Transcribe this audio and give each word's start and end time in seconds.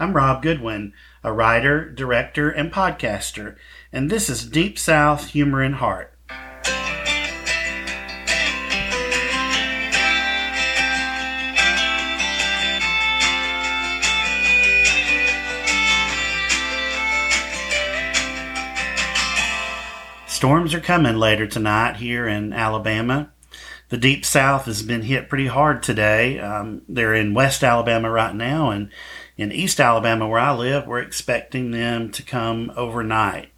I'm 0.00 0.12
Rob 0.12 0.42
Goodwin, 0.42 0.92
a 1.24 1.32
writer, 1.32 1.90
director, 1.90 2.48
and 2.50 2.70
podcaster, 2.70 3.56
and 3.92 4.08
this 4.08 4.30
is 4.30 4.46
Deep 4.46 4.78
South 4.78 5.30
Humor 5.30 5.60
and 5.60 5.74
Heart. 5.74 6.14
Storms 20.28 20.72
are 20.74 20.80
coming 20.80 21.16
later 21.16 21.48
tonight 21.48 21.96
here 21.96 22.28
in 22.28 22.52
Alabama. 22.52 23.32
The 23.88 23.96
deep 23.96 24.24
south 24.24 24.66
has 24.66 24.82
been 24.82 25.02
hit 25.02 25.28
pretty 25.28 25.46
hard 25.46 25.82
today. 25.82 26.38
Um, 26.38 26.82
they're 26.88 27.14
in 27.14 27.34
West 27.34 27.64
Alabama 27.64 28.10
right 28.10 28.34
now, 28.34 28.70
and 28.70 28.90
in 29.38 29.50
East 29.52 29.80
Alabama, 29.80 30.28
where 30.28 30.40
I 30.40 30.54
live, 30.54 30.86
we're 30.86 31.00
expecting 31.00 31.70
them 31.70 32.10
to 32.10 32.22
come 32.22 32.70
overnight. 32.76 33.48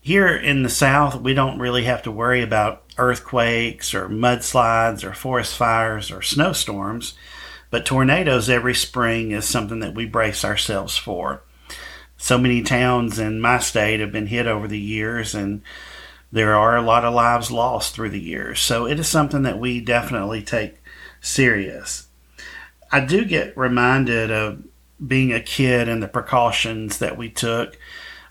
Here 0.00 0.34
in 0.34 0.62
the 0.62 0.70
south, 0.70 1.20
we 1.20 1.34
don't 1.34 1.58
really 1.58 1.84
have 1.84 2.02
to 2.04 2.10
worry 2.10 2.40
about 2.40 2.84
earthquakes 2.96 3.92
or 3.92 4.08
mudslides 4.08 5.04
or 5.04 5.12
forest 5.12 5.56
fires 5.56 6.10
or 6.10 6.22
snowstorms, 6.22 7.12
but 7.70 7.84
tornadoes 7.84 8.48
every 8.48 8.74
spring 8.74 9.32
is 9.32 9.44
something 9.44 9.80
that 9.80 9.94
we 9.94 10.06
brace 10.06 10.44
ourselves 10.44 10.96
for 10.96 11.42
so 12.16 12.38
many 12.38 12.62
towns 12.62 13.18
in 13.18 13.40
my 13.40 13.58
state 13.58 14.00
have 14.00 14.12
been 14.12 14.26
hit 14.26 14.46
over 14.46 14.66
the 14.68 14.78
years 14.78 15.34
and 15.34 15.62
there 16.32 16.54
are 16.54 16.76
a 16.76 16.82
lot 16.82 17.04
of 17.04 17.14
lives 17.14 17.50
lost 17.50 17.94
through 17.94 18.08
the 18.08 18.20
years. 18.20 18.60
So 18.60 18.86
it 18.86 18.98
is 18.98 19.06
something 19.06 19.42
that 19.42 19.58
we 19.58 19.80
definitely 19.80 20.42
take 20.42 20.82
serious. 21.20 22.08
I 22.90 23.00
do 23.00 23.24
get 23.24 23.56
reminded 23.56 24.30
of 24.30 24.62
being 25.06 25.32
a 25.32 25.40
kid 25.40 25.88
and 25.88 26.02
the 26.02 26.08
precautions 26.08 26.98
that 26.98 27.16
we 27.16 27.30
took. 27.30 27.78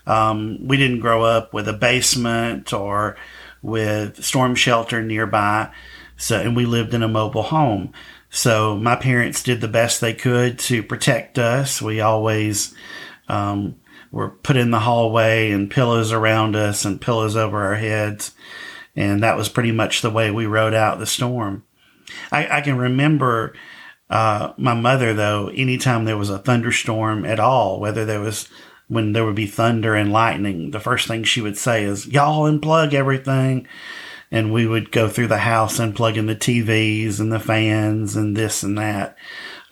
Um, 0.06 0.66
we 0.66 0.76
didn't 0.76 1.00
grow 1.00 1.22
up 1.24 1.54
with 1.54 1.68
a 1.68 1.72
basement 1.72 2.72
or 2.72 3.16
with 3.62 4.22
storm 4.22 4.54
shelter 4.54 5.02
nearby. 5.02 5.72
So, 6.16 6.40
and 6.40 6.54
we 6.54 6.66
lived 6.66 6.94
in 6.94 7.02
a 7.02 7.08
mobile 7.08 7.42
home. 7.42 7.92
So 8.30 8.76
my 8.76 8.96
parents 8.96 9.42
did 9.42 9.60
the 9.60 9.68
best 9.68 10.00
they 10.00 10.14
could 10.14 10.58
to 10.60 10.82
protect 10.82 11.38
us. 11.38 11.80
We 11.80 12.00
always, 12.00 12.74
um, 13.28 13.76
were 14.10 14.30
put 14.30 14.56
in 14.56 14.70
the 14.70 14.80
hallway 14.80 15.50
and 15.50 15.70
pillows 15.70 16.12
around 16.12 16.54
us 16.54 16.84
and 16.84 17.00
pillows 17.00 17.36
over 17.36 17.64
our 17.64 17.74
heads. 17.74 18.32
And 18.94 19.22
that 19.22 19.36
was 19.36 19.48
pretty 19.48 19.72
much 19.72 20.02
the 20.02 20.10
way 20.10 20.30
we 20.30 20.46
rode 20.46 20.74
out 20.74 20.98
the 20.98 21.06
storm. 21.06 21.64
I, 22.30 22.58
I 22.58 22.60
can 22.60 22.78
remember 22.78 23.54
uh, 24.14 24.52
my 24.56 24.74
mother, 24.74 25.12
though, 25.12 25.48
anytime 25.48 26.04
there 26.04 26.16
was 26.16 26.30
a 26.30 26.38
thunderstorm 26.38 27.24
at 27.24 27.40
all, 27.40 27.80
whether 27.80 28.04
there 28.04 28.20
was 28.20 28.48
when 28.86 29.12
there 29.12 29.24
would 29.24 29.34
be 29.34 29.46
thunder 29.46 29.94
and 29.94 30.12
lightning, 30.12 30.70
the 30.70 30.78
first 30.78 31.08
thing 31.08 31.24
she 31.24 31.40
would 31.40 31.58
say 31.58 31.84
is, 31.84 32.06
Y'all 32.06 32.50
unplug 32.50 32.94
everything. 32.94 33.66
And 34.30 34.52
we 34.52 34.66
would 34.66 34.90
go 34.90 35.08
through 35.08 35.28
the 35.28 35.38
house 35.38 35.78
unplugging 35.78 36.26
the 36.26 36.34
TVs 36.34 37.20
and 37.20 37.30
the 37.30 37.38
fans 37.38 38.16
and 38.16 38.36
this 38.36 38.62
and 38.64 38.76
that 38.78 39.16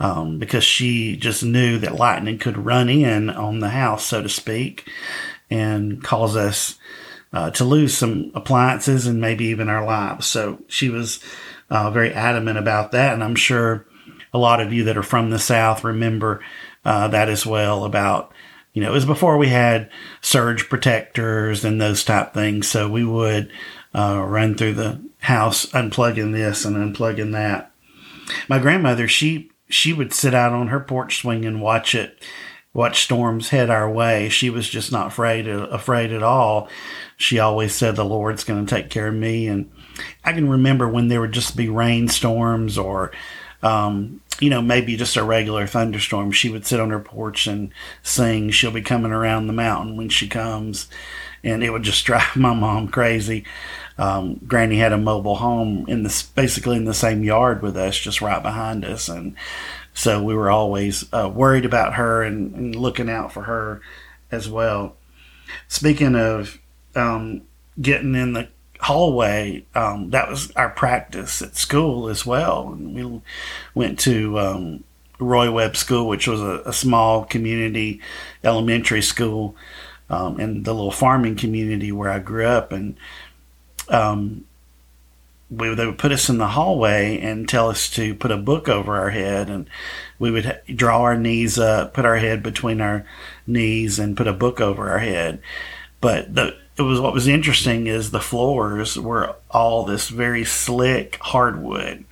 um, 0.02 0.38
because 0.38 0.64
she 0.64 1.16
just 1.16 1.44
knew 1.44 1.78
that 1.78 1.94
lightning 1.94 2.38
could 2.38 2.58
run 2.58 2.88
in 2.88 3.30
on 3.30 3.60
the 3.60 3.70
house, 3.70 4.04
so 4.04 4.22
to 4.22 4.28
speak, 4.28 4.88
and 5.50 6.02
cause 6.02 6.36
us 6.36 6.76
uh, 7.32 7.50
to 7.52 7.64
lose 7.64 7.96
some 7.96 8.32
appliances 8.34 9.06
and 9.06 9.20
maybe 9.20 9.44
even 9.46 9.68
our 9.68 9.84
lives. 9.84 10.26
So 10.26 10.60
she 10.66 10.90
was 10.90 11.20
uh, 11.70 11.90
very 11.92 12.12
adamant 12.12 12.58
about 12.58 12.90
that, 12.90 13.14
and 13.14 13.22
I'm 13.22 13.36
sure 13.36 13.86
a 14.32 14.38
lot 14.38 14.60
of 14.60 14.72
you 14.72 14.84
that 14.84 14.96
are 14.96 15.02
from 15.02 15.30
the 15.30 15.38
South 15.38 15.84
remember 15.84 16.42
uh, 16.84 17.08
that 17.08 17.28
as 17.28 17.44
well. 17.46 17.84
About 17.84 18.32
you 18.72 18.82
know, 18.82 18.90
it 18.90 18.94
was 18.94 19.04
before 19.04 19.36
we 19.36 19.48
had 19.48 19.90
surge 20.20 20.68
protectors 20.68 21.64
and 21.64 21.80
those 21.80 22.04
type 22.04 22.32
things, 22.32 22.68
so 22.68 22.88
we 22.88 23.04
would 23.04 23.50
uh, 23.94 24.22
run 24.26 24.54
through 24.54 24.74
the 24.74 25.00
house 25.18 25.66
unplugging 25.66 26.32
this 26.32 26.64
and 26.64 26.76
unplugging 26.76 27.32
that. 27.32 27.72
My 28.48 28.58
grandmother, 28.58 29.08
she 29.08 29.50
she 29.68 29.92
would 29.92 30.12
sit 30.12 30.34
out 30.34 30.52
on 30.52 30.68
her 30.68 30.80
porch 30.80 31.20
swing 31.20 31.44
and 31.44 31.60
watch 31.60 31.94
it, 31.94 32.22
watch 32.74 33.04
storms 33.04 33.50
head 33.50 33.70
our 33.70 33.90
way. 33.90 34.28
She 34.28 34.50
was 34.50 34.68
just 34.68 34.92
not 34.92 35.08
afraid, 35.08 35.48
afraid 35.48 36.12
at 36.12 36.22
all. 36.22 36.68
She 37.16 37.38
always 37.38 37.74
said 37.74 37.96
the 37.96 38.04
Lord's 38.04 38.44
going 38.44 38.64
to 38.64 38.74
take 38.74 38.90
care 38.90 39.08
of 39.08 39.14
me. 39.14 39.48
And 39.48 39.70
I 40.24 40.32
can 40.32 40.48
remember 40.48 40.88
when 40.88 41.08
there 41.08 41.20
would 41.20 41.32
just 41.32 41.56
be 41.56 41.68
rainstorms 41.68 42.76
or, 42.76 43.12
um, 43.62 44.20
you 44.40 44.50
know, 44.50 44.62
maybe 44.62 44.96
just 44.96 45.16
a 45.16 45.22
regular 45.22 45.66
thunderstorm. 45.66 46.32
She 46.32 46.48
would 46.48 46.66
sit 46.66 46.80
on 46.80 46.90
her 46.90 47.00
porch 47.00 47.46
and 47.46 47.72
sing. 48.02 48.50
She'll 48.50 48.70
be 48.70 48.82
coming 48.82 49.12
around 49.12 49.46
the 49.46 49.52
mountain 49.52 49.96
when 49.96 50.08
she 50.08 50.28
comes. 50.28 50.88
And 51.44 51.62
it 51.62 51.70
would 51.70 51.82
just 51.82 52.04
drive 52.06 52.36
my 52.36 52.54
mom 52.54 52.88
crazy 52.88 53.44
um, 53.98 54.40
Granny 54.46 54.78
had 54.78 54.92
a 54.92 54.98
mobile 54.98 55.36
home 55.36 55.84
in 55.88 56.02
this 56.02 56.22
basically 56.22 56.76
in 56.76 56.84
the 56.84 56.94
same 56.94 57.22
yard 57.22 57.62
with 57.62 57.76
us, 57.76 57.98
just 57.98 58.22
right 58.22 58.42
behind 58.42 58.84
us, 58.84 59.08
and 59.08 59.36
so 59.94 60.22
we 60.22 60.34
were 60.34 60.50
always 60.50 61.04
uh, 61.12 61.30
worried 61.32 61.66
about 61.66 61.94
her 61.94 62.22
and, 62.22 62.54
and, 62.54 62.74
looking 62.74 63.10
out 63.10 63.30
for 63.30 63.42
her 63.42 63.82
as 64.30 64.48
well. 64.48 64.96
Speaking 65.68 66.16
of 66.16 66.58
um, 66.94 67.42
getting 67.80 68.14
in 68.14 68.32
the 68.32 68.48
hallway, 68.82 69.64
um, 69.74 70.10
that 70.10 70.28
was 70.28 70.50
our 70.52 70.70
practice 70.70 71.40
at 71.40 71.56
school 71.56 72.08
as 72.08 72.26
well. 72.26 72.72
And 72.72 72.94
We 72.94 73.22
went 73.74 73.98
to 74.00 74.38
um, 74.38 74.84
Roy 75.18 75.50
Webb 75.50 75.76
School, 75.76 76.08
which 76.08 76.26
was 76.26 76.40
a, 76.40 76.62
a 76.66 76.72
small 76.72 77.24
community 77.24 78.00
elementary 78.42 79.02
school 79.02 79.54
um, 80.10 80.38
in 80.40 80.64
the 80.64 80.74
little 80.74 80.90
farming 80.90 81.36
community 81.36 81.92
where 81.92 82.10
I 82.10 82.18
grew 82.18 82.44
up, 82.44 82.72
and 82.72 82.96
um, 83.88 84.44
we, 85.48 85.74
they 85.74 85.86
would 85.86 85.98
put 85.98 86.12
us 86.12 86.28
in 86.28 86.38
the 86.38 86.48
hallway 86.48 87.18
and 87.20 87.48
tell 87.48 87.68
us 87.68 87.88
to 87.90 88.14
put 88.14 88.30
a 88.30 88.36
book 88.36 88.68
over 88.68 88.96
our 88.96 89.10
head. 89.10 89.48
And 89.48 89.68
we 90.18 90.30
would 90.30 90.60
draw 90.74 91.02
our 91.02 91.16
knees 91.16 91.58
up 91.58 91.94
put 91.94 92.04
our 92.04 92.16
head 92.16 92.42
between 92.42 92.80
our 92.80 93.04
knees 93.46 93.98
and 93.98 94.16
put 94.16 94.26
a 94.26 94.32
book 94.32 94.60
over 94.60 94.90
our 94.90 94.98
head. 94.98 95.40
But 96.00 96.34
the 96.34 96.56
it 96.76 96.82
was 96.82 97.00
what 97.00 97.12
was 97.12 97.28
interesting 97.28 97.86
is 97.86 98.10
the 98.10 98.20
floors 98.20 98.98
were 98.98 99.36
all 99.50 99.84
this 99.84 100.08
very 100.08 100.44
slick 100.44 101.16
hardwood 101.20 102.04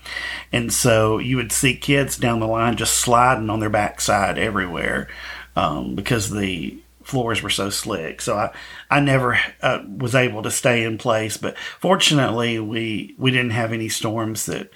and 0.53 0.72
so 0.72 1.19
you 1.19 1.37
would 1.37 1.53
see 1.53 1.75
kids 1.75 2.16
down 2.16 2.41
the 2.41 2.47
line 2.47 2.76
just 2.76 2.94
sliding 2.94 3.50
on 3.50 3.60
their 3.60 3.71
backside 3.71 4.38
everywhere 4.38 5.09
um, 5.56 5.94
because 5.94 6.31
the 6.31 6.76
floors 7.10 7.43
were 7.43 7.50
so 7.50 7.69
slick. 7.69 8.21
So 8.21 8.37
I, 8.37 8.53
I 8.88 9.00
never 9.00 9.38
uh, 9.60 9.82
was 9.87 10.15
able 10.15 10.43
to 10.44 10.50
stay 10.50 10.84
in 10.84 10.97
place. 10.97 11.37
But 11.37 11.59
fortunately, 11.59 12.59
we 12.59 13.15
we 13.19 13.31
didn't 13.31 13.50
have 13.50 13.72
any 13.72 13.88
storms 13.88 14.47
that 14.47 14.71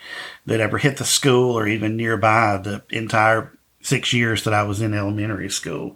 that 0.46 0.60
ever 0.60 0.78
hit 0.78 0.98
the 0.98 1.04
school 1.04 1.56
or 1.58 1.66
even 1.66 1.96
nearby 1.96 2.58
the 2.58 2.82
entire 2.90 3.53
six 3.84 4.12
years 4.12 4.44
that 4.44 4.54
I 4.54 4.62
was 4.62 4.80
in 4.80 4.94
elementary 4.94 5.50
school. 5.50 5.94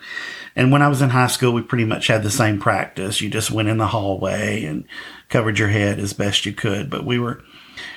And 0.54 0.70
when 0.70 0.82
I 0.82 0.88
was 0.88 1.00
in 1.00 1.10
high 1.10 1.26
school, 1.26 1.52
we 1.52 1.62
pretty 1.62 1.86
much 1.86 2.06
had 2.06 2.22
the 2.22 2.30
same 2.30 2.60
practice. 2.60 3.20
You 3.20 3.30
just 3.30 3.50
went 3.50 3.68
in 3.68 3.78
the 3.78 3.86
hallway 3.86 4.64
and 4.64 4.84
covered 5.30 5.58
your 5.58 5.68
head 5.68 5.98
as 5.98 6.12
best 6.12 6.44
you 6.44 6.52
could. 6.52 6.90
But 6.90 7.04
we 7.04 7.18
were 7.18 7.42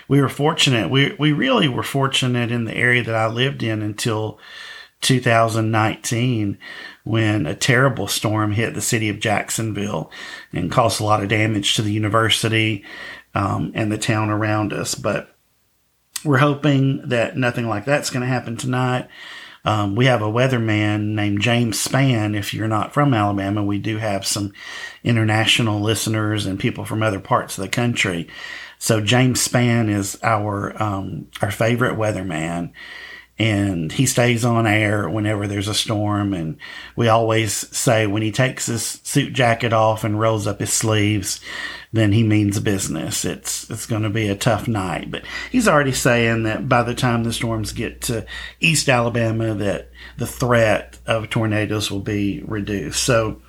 we 0.07 0.21
were 0.21 0.29
fortunate. 0.29 0.89
We 0.89 1.13
we 1.19 1.33
really 1.33 1.67
were 1.67 1.83
fortunate 1.83 2.51
in 2.51 2.63
the 2.63 2.75
area 2.75 3.03
that 3.03 3.15
I 3.15 3.27
lived 3.27 3.63
in 3.63 3.81
until 3.81 4.39
2019 5.01 6.57
when 7.03 7.45
a 7.45 7.55
terrible 7.55 8.07
storm 8.07 8.53
hit 8.53 8.73
the 8.73 8.81
city 8.81 9.09
of 9.09 9.19
Jacksonville 9.19 10.11
and 10.53 10.71
caused 10.71 11.01
a 11.01 11.03
lot 11.03 11.21
of 11.21 11.29
damage 11.29 11.75
to 11.75 11.81
the 11.81 11.91
university 11.91 12.85
um, 13.33 13.71
and 13.75 13.91
the 13.91 13.97
town 13.97 14.29
around 14.29 14.71
us. 14.71 14.95
But 14.95 15.35
we're 16.23 16.37
hoping 16.37 17.09
that 17.09 17.35
nothing 17.35 17.67
like 17.67 17.85
that's 17.85 18.09
going 18.09 18.21
to 18.21 18.27
happen 18.27 18.55
tonight. 18.55 19.07
Um, 19.63 19.95
we 19.95 20.05
have 20.05 20.21
a 20.21 20.31
weatherman 20.31 21.13
named 21.13 21.41
James 21.41 21.77
Spann. 21.85 22.35
If 22.35 22.53
you're 22.53 22.67
not 22.67 22.93
from 22.93 23.13
Alabama, 23.13 23.63
we 23.63 23.77
do 23.77 23.97
have 23.97 24.25
some 24.25 24.53
international 25.03 25.79
listeners 25.81 26.45
and 26.45 26.59
people 26.59 26.85
from 26.85 27.03
other 27.03 27.19
parts 27.19 27.57
of 27.57 27.63
the 27.63 27.69
country. 27.69 28.27
So 28.79 29.01
James 29.01 29.47
Spann 29.47 29.89
is 29.89 30.17
our 30.23 30.81
um, 30.81 31.27
our 31.41 31.51
favorite 31.51 31.97
weatherman 31.97 32.71
and 33.41 33.91
he 33.91 34.05
stays 34.05 34.45
on 34.45 34.67
air 34.67 35.09
whenever 35.09 35.47
there's 35.47 35.67
a 35.67 35.73
storm. 35.73 36.31
And 36.31 36.57
we 36.95 37.07
always 37.07 37.51
say 37.75 38.05
when 38.05 38.21
he 38.21 38.31
takes 38.31 38.67
his 38.67 38.83
suit 38.83 39.33
jacket 39.33 39.73
off 39.73 40.03
and 40.03 40.19
rolls 40.19 40.45
up 40.45 40.59
his 40.59 40.71
sleeves, 40.71 41.41
then 41.91 42.11
he 42.11 42.21
means 42.21 42.59
business. 42.59 43.25
It's 43.25 43.67
it's 43.71 43.87
going 43.87 44.03
to 44.03 44.11
be 44.11 44.27
a 44.27 44.35
tough 44.35 44.67
night. 44.67 45.09
But 45.09 45.23
he's 45.51 45.67
already 45.67 45.91
saying 45.91 46.43
that 46.43 46.69
by 46.69 46.83
the 46.83 46.93
time 46.93 47.23
the 47.23 47.33
storms 47.33 47.71
get 47.71 48.01
to 48.01 48.27
East 48.59 48.87
Alabama, 48.87 49.55
that 49.55 49.89
the 50.17 50.27
threat 50.27 50.99
of 51.07 51.31
tornadoes 51.31 51.89
will 51.89 51.99
be 51.99 52.43
reduced. 52.45 53.01
So 53.01 53.41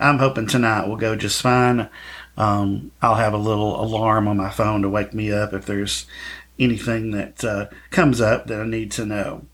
I'm 0.00 0.16
hoping 0.16 0.46
tonight 0.46 0.88
will 0.88 0.96
go 0.96 1.14
just 1.14 1.42
fine. 1.42 1.90
Um, 2.38 2.90
I'll 3.02 3.16
have 3.16 3.34
a 3.34 3.38
little 3.38 3.78
alarm 3.82 4.28
on 4.28 4.38
my 4.38 4.50
phone 4.50 4.80
to 4.80 4.88
wake 4.88 5.12
me 5.12 5.30
up 5.30 5.52
if 5.52 5.66
there's 5.66 6.06
anything 6.58 7.10
that 7.12 7.44
uh, 7.44 7.66
comes 7.90 8.20
up 8.20 8.46
that 8.46 8.60
I 8.60 8.66
need 8.66 8.90
to 8.92 9.06
know. 9.06 9.46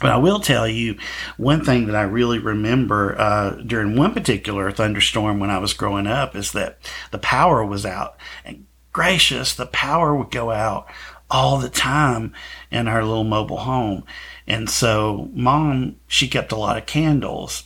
But 0.00 0.10
I 0.10 0.16
will 0.16 0.40
tell 0.40 0.66
you 0.66 0.96
one 1.36 1.62
thing 1.62 1.86
that 1.86 1.94
I 1.94 2.02
really 2.02 2.38
remember 2.38 3.20
uh, 3.20 3.50
during 3.50 3.96
one 3.96 4.14
particular 4.14 4.70
thunderstorm 4.70 5.38
when 5.38 5.50
I 5.50 5.58
was 5.58 5.74
growing 5.74 6.06
up 6.06 6.34
is 6.34 6.52
that 6.52 6.78
the 7.10 7.18
power 7.18 7.64
was 7.64 7.84
out. 7.84 8.16
And 8.44 8.66
gracious, 8.92 9.54
the 9.54 9.66
power 9.66 10.14
would 10.14 10.30
go 10.30 10.50
out 10.50 10.86
all 11.30 11.58
the 11.58 11.68
time 11.68 12.32
in 12.70 12.88
our 12.88 13.04
little 13.04 13.24
mobile 13.24 13.58
home. 13.58 14.04
And 14.46 14.70
so 14.70 15.28
mom, 15.34 15.96
she 16.08 16.28
kept 16.28 16.50
a 16.50 16.56
lot 16.56 16.78
of 16.78 16.86
candles. 16.86 17.64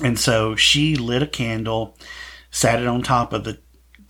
And 0.00 0.18
so 0.18 0.54
she 0.54 0.94
lit 0.94 1.22
a 1.22 1.26
candle, 1.26 1.96
sat 2.52 2.80
it 2.80 2.86
on 2.86 3.02
top 3.02 3.32
of 3.32 3.42
the 3.42 3.58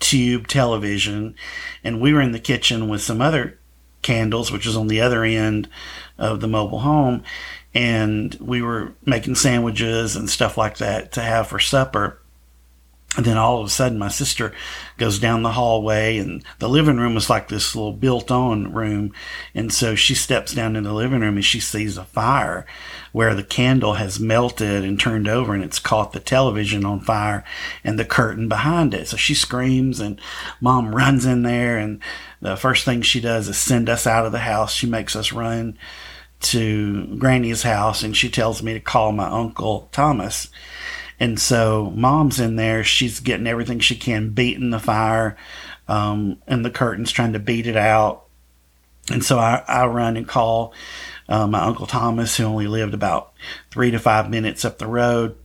tube 0.03 0.49
television, 0.49 1.35
and 1.83 2.01
we 2.01 2.13
were 2.13 2.21
in 2.21 2.33
the 2.33 2.39
kitchen 2.39 2.89
with 2.89 3.01
some 3.01 3.21
other 3.21 3.59
candles, 4.03 4.53
which 4.53 4.67
was 4.67 4.77
on 4.77 4.89
the 4.89 5.01
other 5.01 5.25
end 5.25 5.69
of 6.19 6.41
the 6.41 6.49
mobile 6.49 6.81
home. 6.81 7.23
And 7.75 8.35
we 8.41 8.61
were 8.61 8.93
making 9.07 9.37
sandwiches 9.37 10.15
and 10.15 10.29
stuff 10.29 10.59
like 10.59 10.77
that 10.79 11.13
to 11.13 11.23
have 11.23 11.47
for 11.47 11.59
supper. 11.59 12.21
And 13.15 13.27
then 13.27 13.37
all 13.37 13.61
of 13.61 13.67
a 13.67 13.71
sudden, 13.71 13.99
my 13.99 14.09
sister 14.09 14.55
goes 14.97 15.19
down 15.19 15.43
the 15.43 15.53
hallway, 15.53 16.17
and 16.17 16.43
the 16.61 16.69
living 16.69 16.97
room 16.97 17.15
was 17.15 17.29
like 17.29 17.49
this 17.49 17.77
little 17.77 17.93
built 17.93 18.31
on 18.31 18.73
room. 18.73 19.13
And 19.55 19.71
so 19.71 19.95
she 19.95 20.15
steps 20.15 20.55
down 20.55 20.77
in 20.77 20.85
the 20.85 20.95
living 20.95 21.21
room 21.21 21.37
and 21.37 21.45
she 21.45 21.61
sees 21.61 21.99
a 21.99 22.05
fire 22.05 22.65
where 23.13 23.35
the 23.35 23.45
candle 23.45 23.95
has 23.95 24.19
melted 24.19 24.83
and 24.83 24.99
turned 24.99 25.29
over, 25.29 25.53
and 25.53 25.63
it's 25.63 25.79
caught 25.79 26.15
the 26.15 26.21
television 26.21 26.87
on 26.87 27.01
fire 27.01 27.45
and 27.85 27.99
the 27.99 28.05
curtain 28.07 28.49
behind 28.49 28.95
it. 28.95 29.09
So 29.09 29.19
she 29.19 29.35
screams, 29.35 30.01
and 30.01 30.19
mom 30.59 30.95
runs 30.95 31.27
in 31.27 31.43
there. 31.43 31.77
And 31.77 32.01
the 32.41 32.57
first 32.57 32.87
thing 32.87 33.03
she 33.03 33.21
does 33.21 33.47
is 33.47 33.59
send 33.59 33.91
us 33.91 34.07
out 34.07 34.25
of 34.25 34.33
the 34.33 34.39
house. 34.39 34.73
She 34.73 34.87
makes 34.87 35.15
us 35.15 35.33
run 35.33 35.77
to 36.41 37.19
Granny's 37.19 37.63
house, 37.63 38.03
and 38.03 38.17
she 38.17 38.31
tells 38.31 38.63
me 38.63 38.73
to 38.73 38.81
call 38.81 39.13
my 39.13 39.29
uncle 39.29 39.91
Thomas 39.93 40.49
and 41.23 41.39
so 41.39 41.93
mom's 41.95 42.41
in 42.41 42.57
there. 42.57 42.83
She's 42.83 43.21
getting 43.21 43.47
everything 43.47 43.79
she 43.79 43.95
can, 43.95 44.31
beating 44.31 44.71
the 44.71 44.81
fire 44.81 45.37
um, 45.87 46.39
and 46.49 46.65
the 46.65 46.71
curtains, 46.71 47.13
trying 47.13 47.35
to 47.35 47.39
beat 47.39 47.69
it 47.69 47.77
out. 47.77 48.25
And 49.09 49.25
so 49.25 49.39
I, 49.39 49.63
I 49.69 49.87
run 49.87 50.17
and 50.17 50.27
call 50.27 50.75
uh, 51.29 51.47
my 51.47 51.61
Uncle 51.61 51.87
Thomas, 51.87 52.37
who 52.37 52.43
only 52.43 52.67
lived 52.67 52.93
about 52.93 53.35
three 53.71 53.93
to 53.93 54.01
five 54.01 54.31
minutes 54.31 54.65
up 54.65 54.79
the 54.79 54.89
road. 54.89 55.37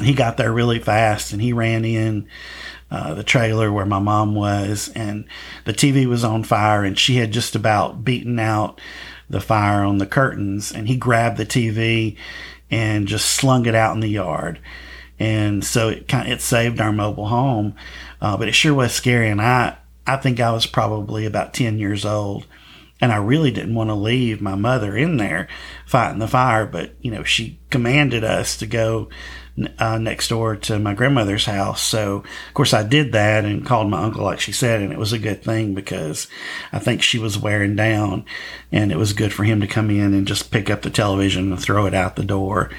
He 0.00 0.14
got 0.14 0.36
there 0.36 0.52
really 0.52 0.78
fast 0.78 1.32
and 1.32 1.42
he 1.42 1.52
ran 1.52 1.84
in 1.84 2.28
uh, 2.88 3.14
the 3.14 3.24
trailer 3.24 3.72
where 3.72 3.86
my 3.86 3.98
mom 3.98 4.36
was, 4.36 4.92
and 4.94 5.24
the 5.64 5.74
TV 5.74 6.06
was 6.06 6.22
on 6.22 6.44
fire, 6.44 6.84
and 6.84 6.96
she 6.96 7.16
had 7.16 7.32
just 7.32 7.56
about 7.56 8.04
beaten 8.04 8.38
out 8.38 8.80
the 9.28 9.40
fire 9.40 9.82
on 9.82 9.98
the 9.98 10.06
curtains. 10.06 10.70
And 10.70 10.86
he 10.86 10.96
grabbed 10.96 11.36
the 11.36 11.46
TV 11.46 12.16
and 12.70 13.06
just 13.06 13.26
slung 13.26 13.66
it 13.66 13.74
out 13.74 13.94
in 13.94 14.00
the 14.00 14.08
yard. 14.08 14.60
And 15.18 15.64
so 15.64 15.90
it 15.90 16.08
kind 16.08 16.26
of, 16.26 16.32
it 16.32 16.40
saved 16.40 16.80
our 16.80 16.92
mobile 16.92 17.28
home, 17.28 17.74
uh, 18.20 18.36
but 18.36 18.48
it 18.48 18.54
sure 18.54 18.74
was 18.74 18.92
scary. 18.92 19.28
And 19.28 19.40
I, 19.40 19.76
I 20.06 20.16
think 20.16 20.40
I 20.40 20.50
was 20.50 20.66
probably 20.66 21.24
about 21.24 21.54
10 21.54 21.78
years 21.78 22.04
old 22.04 22.46
and 23.00 23.12
I 23.12 23.16
really 23.16 23.50
didn't 23.50 23.74
want 23.74 23.90
to 23.90 23.94
leave 23.94 24.40
my 24.40 24.54
mother 24.54 24.96
in 24.96 25.16
there 25.16 25.48
fighting 25.84 26.20
the 26.20 26.28
fire, 26.28 26.64
but 26.64 26.94
you 27.00 27.10
know, 27.10 27.22
she 27.22 27.58
commanded 27.70 28.24
us 28.24 28.56
to 28.58 28.66
go 28.66 29.08
uh, 29.78 29.98
next 29.98 30.28
door 30.28 30.56
to 30.56 30.78
my 30.78 30.94
grandmother's 30.94 31.44
house. 31.44 31.80
So, 31.80 32.16
of 32.48 32.54
course, 32.54 32.72
I 32.72 32.82
did 32.82 33.12
that 33.12 33.44
and 33.44 33.64
called 33.64 33.88
my 33.88 34.02
uncle, 34.02 34.24
like 34.24 34.40
she 34.40 34.52
said, 34.52 34.80
and 34.80 34.92
it 34.92 34.98
was 34.98 35.12
a 35.12 35.18
good 35.18 35.42
thing 35.42 35.74
because 35.74 36.26
I 36.72 36.78
think 36.78 37.02
she 37.02 37.18
was 37.18 37.38
wearing 37.38 37.76
down, 37.76 38.24
and 38.72 38.90
it 38.90 38.98
was 38.98 39.12
good 39.12 39.32
for 39.32 39.44
him 39.44 39.60
to 39.60 39.66
come 39.66 39.90
in 39.90 40.12
and 40.12 40.26
just 40.26 40.50
pick 40.50 40.70
up 40.70 40.82
the 40.82 40.90
television 40.90 41.52
and 41.52 41.62
throw 41.62 41.86
it 41.86 41.94
out 41.94 42.16
the 42.16 42.24
door, 42.24 42.70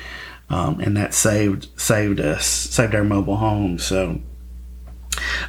um, 0.50 0.80
and 0.81 0.98
that 0.98 1.13
saved 1.13 1.68
saved 1.80 2.19
us, 2.19 2.45
saved 2.45 2.94
our 2.94 3.06
mobile 3.06 3.38
home. 3.38 3.80
So, 3.80 4.19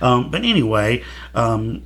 um, 0.01 0.31
but 0.31 0.45
anyway. 0.45 1.03
Um, 1.35 1.83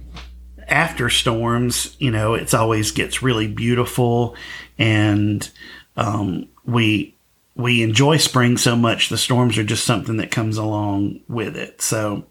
after 0.68 1.10
storms, 1.10 1.96
you 1.98 2.12
know, 2.12 2.34
it's 2.34 2.54
always 2.54 2.92
gets 2.92 3.24
really 3.24 3.48
beautiful, 3.48 4.36
and 4.78 5.50
um, 5.96 6.48
we 6.64 7.16
we 7.54 7.82
enjoy 7.82 8.16
spring 8.16 8.56
so 8.56 8.76
much, 8.76 9.08
the 9.08 9.18
storms 9.18 9.58
are 9.58 9.64
just 9.64 9.84
something 9.84 10.16
that 10.18 10.30
comes 10.30 10.56
along 10.56 11.20
with 11.28 11.56
it. 11.56 11.82
So, 11.82 12.24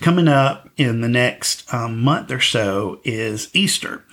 coming 0.00 0.28
up 0.28 0.68
in 0.76 1.00
the 1.00 1.08
next 1.08 1.72
um, 1.72 2.00
month 2.00 2.30
or 2.30 2.40
so 2.40 3.00
is 3.04 3.50
Easter. 3.52 4.04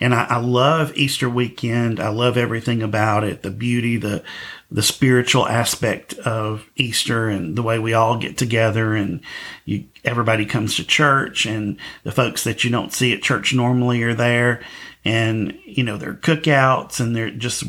And 0.00 0.14
I, 0.14 0.24
I, 0.24 0.38
love 0.38 0.96
Easter 0.96 1.28
weekend. 1.28 1.98
I 1.98 2.08
love 2.08 2.36
everything 2.36 2.82
about 2.82 3.24
it 3.24 3.42
the 3.42 3.50
beauty, 3.50 3.96
the, 3.96 4.22
the 4.70 4.82
spiritual 4.82 5.48
aspect 5.48 6.14
of 6.14 6.68
Easter 6.76 7.28
and 7.28 7.56
the 7.56 7.62
way 7.62 7.78
we 7.78 7.94
all 7.94 8.18
get 8.18 8.36
together 8.36 8.94
and 8.94 9.20
you, 9.64 9.86
everybody 10.04 10.46
comes 10.46 10.76
to 10.76 10.84
church 10.84 11.46
and 11.46 11.78
the 12.04 12.12
folks 12.12 12.44
that 12.44 12.62
you 12.62 12.70
don't 12.70 12.92
see 12.92 13.12
at 13.12 13.22
church 13.22 13.54
normally 13.54 14.02
are 14.02 14.14
there. 14.14 14.62
And, 15.04 15.58
you 15.64 15.82
know, 15.82 15.96
there 15.96 16.10
are 16.10 16.14
cookouts 16.14 17.00
and 17.00 17.16
they're 17.16 17.30
just 17.30 17.64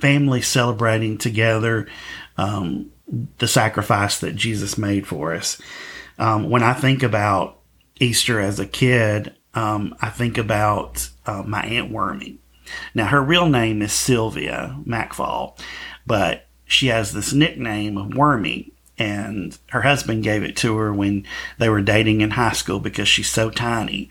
family 0.00 0.42
celebrating 0.42 1.18
together 1.18 1.86
um, 2.36 2.90
the 3.38 3.48
sacrifice 3.48 4.20
that 4.20 4.36
Jesus 4.36 4.78
made 4.78 5.06
for 5.06 5.34
us. 5.34 5.60
Um, 6.18 6.50
when 6.50 6.62
I 6.62 6.72
think 6.72 7.02
about 7.02 7.58
Easter 8.00 8.40
as 8.40 8.58
a 8.58 8.66
kid, 8.66 9.34
um, 9.54 9.94
I 10.00 10.10
think 10.10 10.38
about 10.38 11.08
uh, 11.26 11.42
my 11.46 11.62
Aunt 11.62 11.90
Wormy. 11.90 12.38
Now, 12.94 13.06
her 13.06 13.22
real 13.22 13.48
name 13.48 13.82
is 13.82 13.92
Sylvia 13.92 14.76
MacFall, 14.86 15.58
but 16.06 16.46
she 16.64 16.88
has 16.88 17.12
this 17.12 17.32
nickname 17.32 17.98
of 17.98 18.14
Wormy, 18.14 18.72
and 18.98 19.56
her 19.70 19.82
husband 19.82 20.24
gave 20.24 20.42
it 20.42 20.56
to 20.58 20.76
her 20.76 20.92
when 20.92 21.26
they 21.58 21.68
were 21.68 21.82
dating 21.82 22.20
in 22.20 22.32
high 22.32 22.52
school 22.52 22.80
because 22.80 23.08
she's 23.08 23.30
so 23.30 23.50
tiny. 23.50 24.08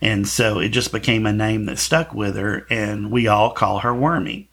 And 0.00 0.26
so 0.26 0.58
it 0.58 0.70
just 0.70 0.92
became 0.92 1.26
a 1.26 1.32
name 1.32 1.66
that 1.66 1.78
stuck 1.78 2.14
with 2.14 2.36
her, 2.36 2.66
and 2.70 3.10
we 3.10 3.28
all 3.28 3.50
call 3.50 3.80
her 3.80 3.94
Wormy. 3.94 4.48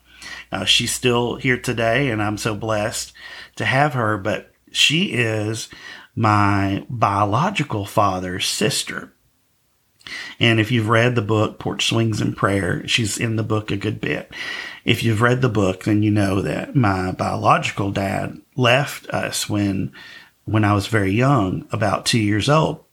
Uh, 0.51 0.65
she's 0.65 0.91
still 0.91 1.35
here 1.35 1.57
today, 1.57 2.09
and 2.09 2.21
I'm 2.21 2.37
so 2.37 2.55
blessed 2.55 3.13
to 3.55 3.65
have 3.65 3.93
her. 3.93 4.17
But 4.17 4.51
she 4.71 5.13
is 5.13 5.69
my 6.15 6.85
biological 6.89 7.85
father's 7.85 8.47
sister. 8.47 9.13
And 10.39 10.59
if 10.59 10.71
you've 10.71 10.89
read 10.89 11.15
the 11.15 11.21
book, 11.21 11.59
Porch 11.59 11.87
Swings 11.87 12.21
and 12.21 12.35
Prayer, 12.35 12.87
she's 12.87 13.17
in 13.17 13.35
the 13.35 13.43
book 13.43 13.71
a 13.71 13.77
good 13.77 13.99
bit. 13.99 14.31
If 14.85 15.03
you've 15.03 15.21
read 15.21 15.41
the 15.41 15.49
book, 15.49 15.83
then 15.83 16.03
you 16.03 16.11
know 16.11 16.41
that 16.41 16.75
my 16.75 17.11
biological 17.11 17.91
dad 17.91 18.39
left 18.55 19.09
us 19.09 19.49
when, 19.49 19.91
when 20.45 20.63
I 20.63 20.73
was 20.73 20.87
very 20.87 21.11
young, 21.11 21.67
about 21.71 22.05
two 22.05 22.19
years 22.19 22.49
old. 22.49 22.83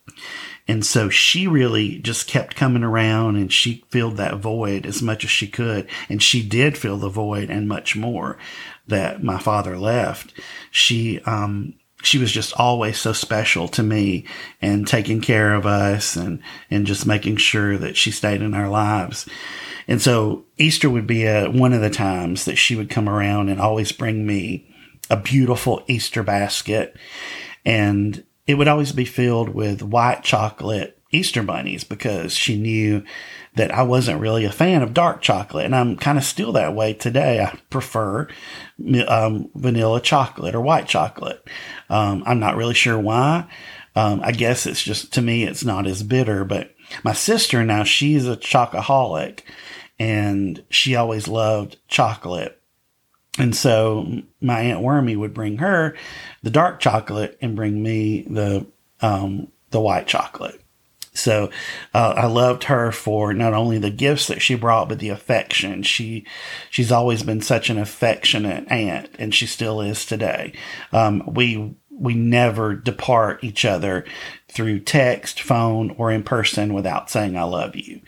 And 0.67 0.85
so 0.85 1.11
she 1.11 1.47
really 1.47 1.99
just 1.99 2.27
kept 2.27 2.57
coming 2.57 2.83
around 2.83 3.37
and 3.37 3.53
she 3.53 3.85
filled 3.91 4.17
that 4.17 4.39
void 4.39 4.87
as 4.87 5.03
much 5.03 5.25
as 5.25 5.31
she 5.31 5.47
could. 5.47 5.89
And 6.09 6.23
she 6.23 6.47
did 6.47 6.79
fill 6.79 6.97
the 6.97 7.11
void 7.11 7.51
and 7.51 7.69
much 7.69 7.97
more 7.97 8.39
that 8.87 9.23
my 9.23 9.39
father 9.39 9.77
left. 9.77 10.33
She, 10.71 11.21
um, 11.21 11.75
she 12.03 12.19
was 12.19 12.33
just 12.33 12.59
always 12.59 12.99
so 12.99 13.13
special 13.13 13.69
to 13.69 13.83
me 13.83 14.25
and 14.63 14.87
taking 14.87 15.21
care 15.21 15.55
of 15.55 15.67
us 15.67 16.17
and, 16.17 16.43
and 16.71 16.87
just 16.87 17.07
making 17.07 17.37
sure 17.37 17.77
that 17.77 17.97
she 17.97 18.11
stayed 18.11 18.43
in 18.43 18.55
our 18.55 18.69
lives. 18.69 19.27
And 19.87 20.01
so 20.01 20.45
Easter 20.57 20.89
would 20.89 21.07
be 21.07 21.25
a, 21.25 21.51
one 21.51 21.75
of 21.75 21.83
the 21.83 21.91
times 21.91 22.47
that 22.47 22.57
she 22.57 22.75
would 22.75 22.89
come 22.89 23.09
around 23.09 23.51
and 23.51 23.61
always 23.61 23.93
bring 23.93 24.27
me 24.27 24.67
a 25.11 25.17
beautiful 25.17 25.83
Easter 25.89 26.23
basket. 26.23 26.97
And 27.67 28.25
it 28.47 28.55
would 28.55 28.69
always 28.69 28.93
be 28.93 29.05
filled 29.05 29.51
with 29.51 29.83
white 29.83 30.23
chocolate 30.23 30.99
Easter 31.11 31.43
bunnies 31.43 31.85
because 31.85 32.35
she 32.35 32.59
knew 32.59 33.05
that 33.55 33.71
I 33.73 33.83
wasn't 33.83 34.21
really 34.21 34.45
a 34.45 34.53
fan 34.53 34.83
of 34.83 34.93
dark 34.93 35.23
chocolate. 35.23 35.65
And 35.65 35.75
I'm 35.75 35.97
kind 35.97 36.19
of 36.19 36.25
still 36.25 36.53
that 36.53 36.75
way 36.75 36.93
today. 36.93 37.41
I 37.41 37.57
prefer 37.71 38.29
um, 39.07 39.49
vanilla 39.55 40.01
chocolate 40.01 40.55
or 40.55 40.61
white 40.61 40.89
chocolate. 40.89 41.47
Um, 41.89 42.25
I'm 42.27 42.41
not 42.41 42.57
really 42.57 42.75
sure 42.75 42.99
why. 42.99 43.47
Um, 43.95 44.21
I 44.25 44.33
guess 44.33 44.67
it's 44.67 44.83
just, 44.83 45.13
to 45.13 45.23
me, 45.23 45.45
it's 45.45 45.65
not 45.65 45.87
as 45.87 46.03
bitter. 46.03 46.45
But 46.45 46.75
my 47.05 47.13
sister 47.13 47.65
now, 47.65 47.85
she's 47.85 48.27
a 48.27 48.37
chocoholic 48.37 49.41
and 50.01 50.65
she 50.69 50.97
always 50.97 51.29
loved 51.29 51.77
chocolate. 51.87 52.61
And 53.39 53.55
so 53.55 54.23
my 54.41 54.61
Aunt 54.61 54.81
Wormy 54.81 55.17
would 55.17 55.35
bring 55.35 55.59
her 55.59 55.97
the 56.43 56.51
dark 56.51 56.81
chocolate 56.81 57.37
and 57.41 57.57
bring 57.57 57.83
me 57.83 58.23
the 58.23 58.67
um, 59.01 59.49
the 59.71 59.81
white 59.81 60.07
chocolate. 60.07 60.61
So 61.15 61.51
uh, 61.95 62.15
I 62.17 62.27
loved 62.27 62.65
her 62.65 62.91
for 62.91 63.33
not 63.33 63.55
only 63.55 63.79
the 63.79 63.91
gifts 63.91 64.27
that 64.27 64.43
she 64.43 64.57
brought, 64.57 64.89
but 64.89 64.99
the 64.99 65.11
affection. 65.11 65.83
She 65.83 66.27
she's 66.71 66.93
always 66.93 67.23
been 67.23 67.41
such 67.41 67.71
an 67.71 67.79
affectionate 67.79 68.71
aunt, 68.71 69.11
and 69.19 69.35
she 69.35 69.47
still 69.47 69.81
is 69.81 70.05
today. 70.05 70.53
Um, 70.93 71.23
we 71.27 71.77
we 71.91 72.15
never 72.15 72.75
depart 72.75 73.45
each 73.45 73.65
other 73.65 74.05
through 74.49 74.81
text, 74.81 75.41
phone, 75.41 75.95
or 75.99 76.11
in 76.11 76.25
person 76.25 76.75
without 76.75 77.11
saying 77.11 77.37
"I 77.37 77.45
love 77.45 77.77
you." 77.77 78.01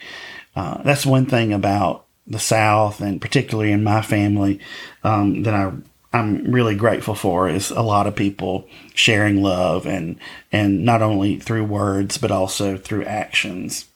Uh, 0.57 0.83
that's 0.83 1.07
one 1.07 1.27
thing 1.27 1.53
about 1.53 2.06
the 2.27 2.39
South 2.39 3.01
and 3.01 3.21
particularly 3.21 3.73
in 3.73 3.85
my 3.85 4.03
family 4.03 4.61
um, 5.05 5.43
that 5.45 5.55
I 5.55 5.73
I'm 6.13 6.51
really 6.51 6.75
grateful 6.75 7.15
for 7.15 7.49
is 7.49 7.71
a 7.71 7.83
lot 7.83 8.07
of 8.07 8.17
people 8.17 8.67
sharing 8.95 9.43
love 9.43 9.87
and 9.87 10.19
and 10.51 10.85
not 10.85 11.03
only 11.03 11.39
through 11.39 11.65
words 11.65 12.19
but 12.19 12.31
also 12.31 12.77
through 12.77 13.05
actions. 13.05 13.87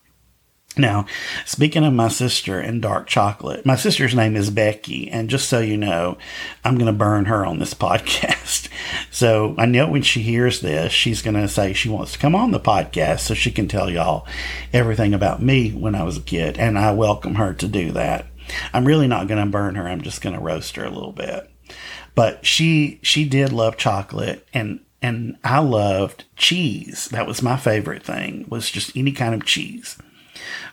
Now, 0.77 1.07
speaking 1.45 1.85
of 1.85 1.93
my 1.93 2.07
sister 2.09 2.61
and 2.61 2.81
dark 2.81 3.09
chocolate, 3.09 3.67
my 3.67 3.75
sister's 3.75 4.15
name 4.15 4.37
is 4.37 4.51
Becky, 4.51 5.11
and 5.11 5.29
just 5.29 5.49
so 5.49 5.59
you 5.59 5.77
know, 5.77 6.17
I'm 6.65 6.77
going 6.77 6.87
to 6.87 6.93
burn 6.93 7.25
her 7.25 7.45
on 7.45 7.59
this 7.59 7.75
podcast. 7.81 8.69
So 9.11 9.55
I 9.59 9.67
know 9.67 9.91
when 9.91 10.03
she 10.03 10.23
hears 10.23 10.61
this, 10.61 10.93
she's 10.93 11.23
going 11.23 11.35
to 11.35 11.49
say 11.49 11.73
she 11.73 11.89
wants 11.89 12.13
to 12.13 12.19
come 12.19 12.37
on 12.37 12.53
the 12.53 12.61
podcast 12.61 13.21
so 13.21 13.35
she 13.35 13.51
can 13.51 13.67
tell 13.67 13.91
y'all 13.91 14.27
everything 14.73 15.13
about 15.13 15.43
me 15.43 15.71
when 15.73 15.97
I 15.97 16.05
was 16.05 16.19
a 16.19 16.23
kid, 16.23 16.57
and 16.57 16.79
I 16.79 16.93
welcome 16.93 17.35
her 17.35 17.53
to 17.55 17.67
do 17.67 17.91
that. 17.93 18.27
I'm 18.73 18.85
really 18.85 19.09
not 19.09 19.27
going 19.27 19.45
to 19.45 19.51
burn 19.51 19.75
her. 19.75 19.89
I'm 19.89 20.03
just 20.03 20.23
going 20.23 20.37
to 20.37 20.43
roast 20.43 20.77
her 20.77 20.85
a 20.85 20.91
little 20.91 21.13
bit. 21.13 21.51
But 22.15 22.45
she 22.45 22.99
she 23.03 23.25
did 23.25 23.53
love 23.53 23.77
chocolate 23.77 24.47
and 24.53 24.81
and 25.03 25.37
I 25.45 25.61
loved 25.61 26.25
cheese. 26.37 27.09
That 27.09 27.27
was 27.27 27.43
my 27.43 27.57
favorite 27.57 28.03
thing. 28.03 28.47
Was 28.49 28.71
just 28.71 28.97
any 28.97 29.13
kind 29.13 29.35
of 29.35 29.47
cheese. 29.47 29.97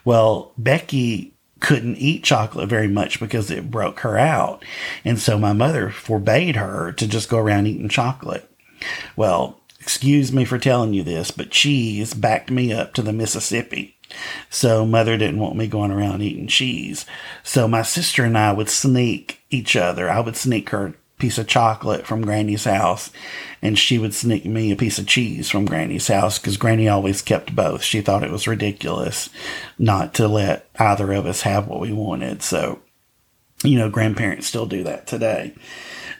Well, 0.05 0.51
Becky 0.57 1.33
couldn't 1.59 1.97
eat 1.97 2.23
chocolate 2.23 2.69
very 2.69 2.87
much 2.87 3.19
because 3.19 3.49
it 3.49 3.71
broke 3.71 4.01
her 4.01 4.17
out. 4.17 4.63
And 5.03 5.19
so 5.19 5.39
my 5.39 5.53
mother 5.53 5.89
forbade 5.89 6.55
her 6.55 6.91
to 6.93 7.07
just 7.07 7.29
go 7.29 7.37
around 7.37 7.67
eating 7.67 7.89
chocolate. 7.89 8.49
Well, 9.15 9.59
excuse 9.79 10.31
me 10.31 10.45
for 10.45 10.59
telling 10.59 10.93
you 10.93 11.03
this, 11.03 11.31
but 11.31 11.49
cheese 11.49 12.13
backed 12.13 12.51
me 12.51 12.71
up 12.71 12.93
to 12.93 13.01
the 13.01 13.13
Mississippi. 13.13 13.95
So 14.49 14.85
mother 14.85 15.17
didn't 15.17 15.39
want 15.39 15.55
me 15.55 15.67
going 15.67 15.91
around 15.91 16.21
eating 16.21 16.47
cheese. 16.47 17.05
So 17.43 17.67
my 17.67 17.81
sister 17.81 18.23
and 18.23 18.37
I 18.37 18.53
would 18.53 18.69
sneak 18.69 19.41
each 19.49 19.75
other. 19.75 20.09
I 20.09 20.19
would 20.19 20.35
sneak 20.35 20.69
her 20.69 20.93
piece 21.17 21.37
of 21.37 21.47
chocolate 21.47 22.05
from 22.05 22.21
Granny's 22.21 22.65
house, 22.65 23.11
and 23.61 23.77
she 23.77 23.97
would 23.97 24.13
sneak 24.13 24.45
me 24.45 24.71
a 24.71 24.75
piece 24.75 24.99
of 24.99 25.07
cheese 25.07 25.49
from 25.49 25.65
Granny's 25.65 26.07
house 26.07 26.37
because 26.37 26.57
Granny 26.57 26.87
always 26.87 27.21
kept 27.21 27.55
both. 27.55 27.81
She 27.81 28.01
thought 28.01 28.23
it 28.23 28.31
was 28.31 28.47
ridiculous 28.47 29.29
not 29.79 30.13
to 30.15 30.27
let 30.27 30.69
either 30.77 31.11
of 31.13 31.25
us 31.25 31.41
have 31.41 31.67
what 31.67 31.79
we 31.79 31.91
wanted. 31.91 32.43
So, 32.43 32.81
you 33.63 33.77
know, 33.79 33.89
grandparents 33.89 34.47
still 34.47 34.67
do 34.67 34.83
that 34.83 35.07
today. 35.07 35.55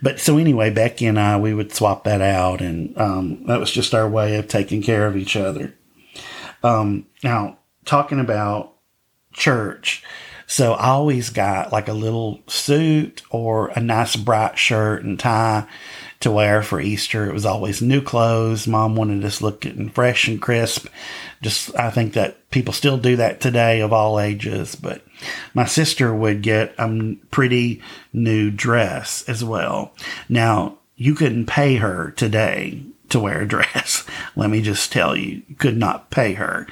But 0.01 0.20
so 0.20 0.38
anyway, 0.38 0.70
Becky 0.70 1.06
and 1.06 1.20
I, 1.20 1.38
we 1.38 1.54
would 1.54 1.74
swap 1.74 2.04
that 2.04 2.22
out, 2.22 2.62
and 2.62 2.96
um, 2.98 3.46
that 3.48 3.60
was 3.60 3.72
just 3.72 3.96
our 3.96 4.08
way 4.08 4.38
of 4.38 4.48
taking 4.48 4.82
care 4.82 5.08
of 5.08 5.18
each 5.18 5.36
other. 5.36 5.74
Um, 6.63 7.08
now, 7.24 7.58
talking 7.86 8.20
about 8.20 8.74
church, 9.34 10.04
so 10.48 10.74
I 10.74 10.88
always 10.88 11.30
got 11.30 11.74
like 11.74 11.89
a 11.89 11.94
little 11.94 12.39
suit 12.48 13.22
or 13.30 13.68
a 13.68 13.82
nice 13.82 14.16
bright 14.16 14.58
shirt 14.58 15.04
and 15.04 15.20
tie 15.20 15.68
to 16.22 16.32
wear 16.32 16.63
for 16.63 16.80
Easter. 16.80 17.30
It 17.30 17.34
was 17.34 17.46
always 17.46 17.82
new 17.82 18.01
clothes. 18.01 18.66
Mom 18.66 18.96
wanted 18.96 19.24
us 19.25 19.42
looking 19.42 19.89
fresh 19.89 20.27
and 20.27 20.42
crisp. 20.42 20.88
Just, 21.42 21.77
I 21.77 21.92
think 21.92 22.13
that 22.13 22.50
people 22.50 22.74
still 22.74 22.98
do 22.98 23.18
that 23.18 23.42
today 23.42 23.82
of 23.82 23.92
all 23.92 24.20
ages, 24.22 24.75
but 24.75 25.01
my 25.54 25.66
sister 25.66 26.16
would 26.16 26.42
get 26.42 26.74
a 26.80 27.16
pretty 27.30 27.82
new 28.13 28.50
dress 28.50 29.27
as 29.27 29.44
well. 29.44 29.94
Now, 30.30 30.77
you 30.96 31.13
couldn't 31.13 31.46
pay 31.46 31.75
her 31.75 32.12
today 32.12 32.84
to 33.10 33.20
wear 33.20 33.42
a 33.42 33.48
dress. 33.48 34.06
Let 34.36 34.50
me 34.50 34.62
just 34.62 34.94
tell 34.94 35.16
you, 35.16 35.44
could 35.58 35.77
not 35.77 36.10
pay 36.10 36.34
her. 36.34 36.68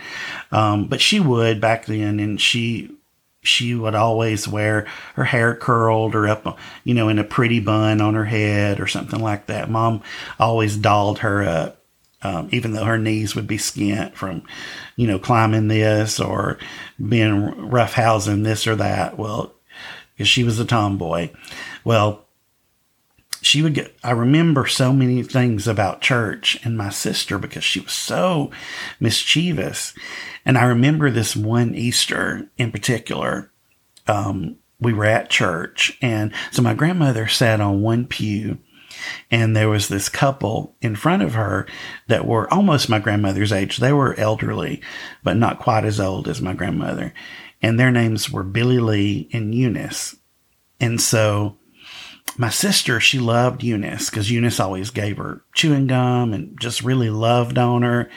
Um, 0.51 0.87
but 0.87 1.01
she 1.01 1.19
would 1.19 1.59
back 1.59 1.85
then, 1.85 2.19
and 2.21 2.39
she 2.39 2.95
she 3.47 3.75
would 3.75 3.95
always 3.95 4.47
wear 4.47 4.85
her 5.15 5.23
hair 5.23 5.55
curled 5.55 6.15
or 6.15 6.27
up, 6.27 6.57
you 6.83 6.93
know, 6.93 7.09
in 7.09 7.19
a 7.19 7.23
pretty 7.23 7.59
bun 7.59 8.01
on 8.01 8.13
her 8.13 8.25
head 8.25 8.79
or 8.79 8.87
something 8.87 9.19
like 9.19 9.47
that. 9.47 9.69
Mom 9.69 10.01
always 10.39 10.77
dolled 10.77 11.19
her 11.19 11.43
up, 11.43 11.81
um, 12.21 12.49
even 12.51 12.73
though 12.73 12.85
her 12.85 12.97
knees 12.97 13.35
would 13.35 13.47
be 13.47 13.57
skint 13.57 14.13
from, 14.15 14.43
you 14.95 15.07
know, 15.07 15.19
climbing 15.19 15.67
this 15.67 16.19
or 16.19 16.57
being 16.97 17.51
roughhousing 17.51 18.43
this 18.43 18.67
or 18.67 18.75
that. 18.75 19.17
Well, 19.17 19.53
because 20.15 20.27
she 20.27 20.43
was 20.43 20.59
a 20.59 20.65
tomboy. 20.65 21.29
Well, 21.83 22.24
she 23.45 23.61
would 23.61 23.73
get, 23.75 23.95
I 24.03 24.11
remember 24.11 24.65
so 24.65 24.91
many 24.91 25.21
things 25.21 25.67
about 25.67 26.01
church 26.01 26.59
and 26.63 26.77
my 26.77 26.89
sister 26.89 27.37
because 27.37 27.63
she 27.63 27.79
was 27.79 27.93
so 27.93 28.51
mischievous. 28.99 29.93
And 30.45 30.57
I 30.57 30.65
remember 30.65 31.11
this 31.11 31.35
one 31.35 31.75
Easter 31.75 32.49
in 32.57 32.71
particular. 32.71 33.51
Um, 34.07 34.57
we 34.79 34.93
were 34.93 35.05
at 35.05 35.29
church 35.29 35.97
and 36.01 36.33
so 36.51 36.61
my 36.61 36.73
grandmother 36.73 37.27
sat 37.27 37.61
on 37.61 37.81
one 37.81 38.05
pew 38.05 38.57
and 39.29 39.55
there 39.55 39.69
was 39.69 39.87
this 39.87 40.09
couple 40.09 40.75
in 40.81 40.95
front 40.95 41.23
of 41.23 41.33
her 41.33 41.67
that 42.07 42.25
were 42.25 42.51
almost 42.53 42.89
my 42.89 42.99
grandmother's 42.99 43.51
age. 43.51 43.77
They 43.77 43.93
were 43.93 44.19
elderly, 44.19 44.81
but 45.23 45.37
not 45.37 45.59
quite 45.59 45.85
as 45.85 45.99
old 45.99 46.27
as 46.27 46.41
my 46.41 46.53
grandmother. 46.53 47.13
And 47.61 47.79
their 47.79 47.91
names 47.91 48.29
were 48.29 48.43
Billy 48.43 48.79
Lee 48.79 49.29
and 49.31 49.53
Eunice. 49.53 50.15
And 50.79 50.99
so 50.99 51.57
my 52.37 52.49
sister, 52.49 52.99
she 52.99 53.19
loved 53.19 53.63
Eunice 53.63 54.09
because 54.09 54.29
Eunice 54.29 54.59
always 54.59 54.89
gave 54.89 55.17
her 55.17 55.43
chewing 55.53 55.87
gum 55.87 56.33
and 56.33 56.59
just 56.59 56.83
really 56.83 57.09
loved 57.09 57.57
on 57.57 57.81
her. 57.83 58.09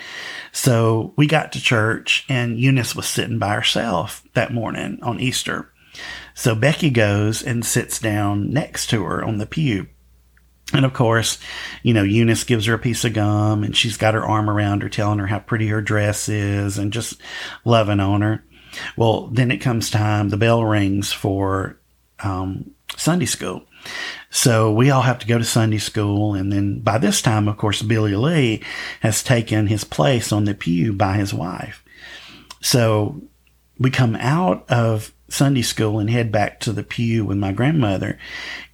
So 0.52 1.14
we 1.16 1.26
got 1.26 1.52
to 1.52 1.60
church 1.60 2.24
and 2.28 2.58
Eunice 2.58 2.96
was 2.96 3.06
sitting 3.06 3.38
by 3.38 3.54
herself 3.54 4.24
that 4.34 4.52
morning 4.52 4.98
on 5.02 5.20
Easter. 5.20 5.72
So 6.34 6.54
Becky 6.54 6.90
goes 6.90 7.42
and 7.42 7.64
sits 7.64 7.98
down 7.98 8.50
next 8.50 8.88
to 8.90 9.04
her 9.04 9.24
on 9.24 9.38
the 9.38 9.46
pew. 9.46 9.86
And 10.72 10.84
of 10.84 10.92
course, 10.92 11.38
you 11.82 11.94
know, 11.94 12.02
Eunice 12.02 12.44
gives 12.44 12.66
her 12.66 12.74
a 12.74 12.78
piece 12.78 13.04
of 13.04 13.14
gum 13.14 13.64
and 13.64 13.76
she's 13.76 13.96
got 13.96 14.14
her 14.14 14.24
arm 14.24 14.50
around 14.50 14.82
her, 14.82 14.88
telling 14.88 15.18
her 15.18 15.26
how 15.26 15.38
pretty 15.38 15.68
her 15.68 15.80
dress 15.80 16.28
is 16.28 16.76
and 16.76 16.92
just 16.92 17.20
loving 17.64 18.00
on 18.00 18.20
her. 18.20 18.44
Well, 18.96 19.28
then 19.28 19.50
it 19.50 19.58
comes 19.58 19.90
time, 19.90 20.28
the 20.28 20.36
bell 20.36 20.64
rings 20.64 21.12
for 21.12 21.80
um, 22.20 22.72
Sunday 22.98 23.26
school. 23.26 23.62
So 24.30 24.72
we 24.72 24.90
all 24.90 25.02
have 25.02 25.20
to 25.20 25.26
go 25.26 25.38
to 25.38 25.44
Sunday 25.44 25.78
school. 25.78 26.34
And 26.34 26.52
then 26.52 26.80
by 26.80 26.98
this 26.98 27.22
time, 27.22 27.48
of 27.48 27.56
course, 27.56 27.80
Billy 27.80 28.14
Lee 28.14 28.62
has 29.00 29.22
taken 29.22 29.68
his 29.68 29.84
place 29.84 30.32
on 30.32 30.44
the 30.44 30.54
pew 30.54 30.92
by 30.92 31.16
his 31.16 31.32
wife. 31.32 31.82
So 32.60 33.22
we 33.78 33.90
come 33.90 34.16
out 34.16 34.68
of 34.68 35.12
Sunday 35.28 35.62
school 35.62 35.98
and 35.98 36.08
head 36.08 36.32
back 36.32 36.58
to 36.60 36.72
the 36.72 36.82
pew 36.82 37.24
with 37.24 37.36
my 37.36 37.52
grandmother. 37.52 38.18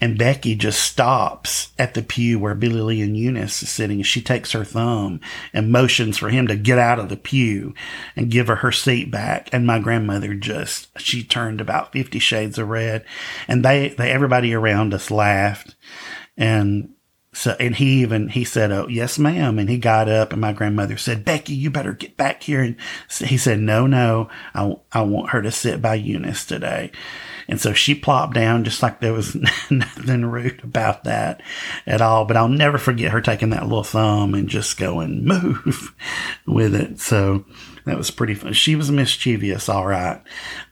And 0.01 0.17
Becky 0.17 0.55
just 0.55 0.81
stops 0.81 1.73
at 1.79 1.95
the 1.95 2.03
pew 2.03 2.39
where 2.39 2.55
Billy 2.55 2.81
Lee 2.81 3.03
and 3.03 3.17
Eunice 3.17 3.63
is 3.63 3.69
sitting. 3.69 4.03
She 4.03 4.23
takes 4.23 4.53
her 4.53 4.65
thumb 4.65 5.21
and 5.53 5.73
motions 5.73 6.17
for 6.17 6.29
him 6.29 6.47
to 6.47 6.57
get 6.57 6.79
out 6.79 7.01
of 7.01 7.09
the 7.09 7.17
pew 7.17 7.75
and 8.15 8.31
give 8.31 8.47
her 8.47 8.57
her 8.57 8.73
seat 8.73 9.11
back. 9.11 9.49
And 9.53 9.67
my 9.67 9.81
grandmother 9.81 10.35
just, 10.35 10.89
she 10.99 11.25
turned 11.25 11.61
about 11.61 11.93
50 11.93 12.21
shades 12.21 12.59
of 12.59 12.69
red 12.69 13.05
and 13.49 13.65
they, 13.65 13.89
they, 13.89 14.13
everybody 14.13 14.55
around 14.55 14.95
us 14.95 15.11
laughed. 15.11 15.75
And 16.37 16.94
so, 17.35 17.57
and 17.59 17.75
he 17.75 18.03
even, 18.03 18.29
he 18.29 18.45
said, 18.45 18.71
Oh, 18.71 18.87
yes, 18.89 19.19
ma'am. 19.19 19.59
And 19.59 19.69
he 19.69 19.77
got 19.77 20.09
up 20.09 20.33
and 20.33 20.41
my 20.41 20.53
grandmother 20.53 20.97
said, 20.97 21.25
Becky, 21.25 21.55
you 21.55 21.71
better 21.71 21.93
get 21.93 22.17
back 22.17 22.43
here. 22.43 22.63
And 22.63 22.77
he 23.19 23.37
said, 23.37 23.59
no, 23.59 23.87
no, 23.87 24.29
I, 24.55 24.77
I 24.93 25.03
want 25.03 25.31
her 25.31 25.43
to 25.43 25.51
sit 25.51 25.83
by 25.83 25.97
Eunice 25.97 26.47
today. 26.47 26.93
And 27.49 27.61
so 27.61 27.73
she 27.73 27.95
plopped 27.95 28.35
down 28.35 28.65
just 28.65 28.83
like 28.83 29.01
there 29.01 29.13
was 29.13 29.35
nothing 29.71 30.25
rude 30.25 30.63
about 30.63 31.05
that 31.05 31.43
at 31.87 32.01
all. 32.01 32.25
But 32.25 32.37
I'll 32.37 32.49
never 32.49 32.79
forget 32.79 33.13
her 33.13 33.21
taking 33.21 33.51
that 33.51 33.65
little 33.65 33.85
thumb 33.85 34.35
and 34.35 34.49
just 34.49 34.79
going 34.79 35.25
move 35.25 35.95
with 36.47 36.75
it. 36.75 37.01
So 37.01 37.45
that 37.85 37.99
was 37.99 38.11
pretty 38.11 38.35
fun. 38.35 38.53
She 38.53 38.77
was 38.77 38.91
mischievous. 38.91 39.69
All 39.69 39.87
right. 39.87 40.23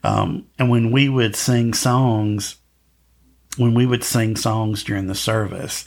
Um, 0.05 0.47
and 0.59 0.71
when 0.71 0.93
we 0.93 1.09
would 1.09 1.37
sing 1.37 1.75
songs, 1.75 2.57
when 3.57 3.75
we 3.75 3.85
would 3.85 4.05
sing 4.05 4.37
songs 4.37 4.83
during 4.83 5.09
the 5.09 5.15
service, 5.15 5.85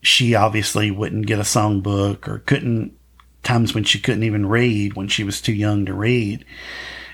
she 0.00 0.34
obviously 0.34 0.90
wouldn't 0.90 1.26
get 1.26 1.38
a 1.38 1.42
songbook 1.42 2.26
or 2.28 2.38
couldn't 2.40 2.96
times 3.42 3.74
when 3.74 3.84
she 3.84 4.00
couldn't 4.00 4.22
even 4.22 4.46
read 4.46 4.94
when 4.94 5.08
she 5.08 5.24
was 5.24 5.40
too 5.40 5.52
young 5.52 5.86
to 5.86 5.94
read 5.94 6.44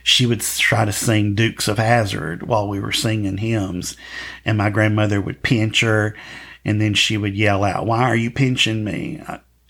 she 0.05 0.27
would 0.27 0.41
try 0.41 0.85
to 0.85 0.93
sing 0.93 1.35
dukes 1.35 1.67
of 1.67 1.79
Hazzard 1.79 2.43
while 2.43 2.69
we 2.69 2.79
were 2.79 2.93
singing 2.93 3.39
hymns. 3.39 3.97
And 4.45 4.59
my 4.59 4.69
grandmother 4.69 5.19
would 5.19 5.43
pinch 5.43 5.81
her 5.81 6.15
and 6.63 6.79
then 6.79 6.93
she 6.93 7.17
would 7.17 7.35
yell 7.35 7.65
out 7.65 7.87
why 7.87 8.03
are 8.03 8.17
you 8.17 8.31
pinching 8.31 8.85
me 8.85 9.21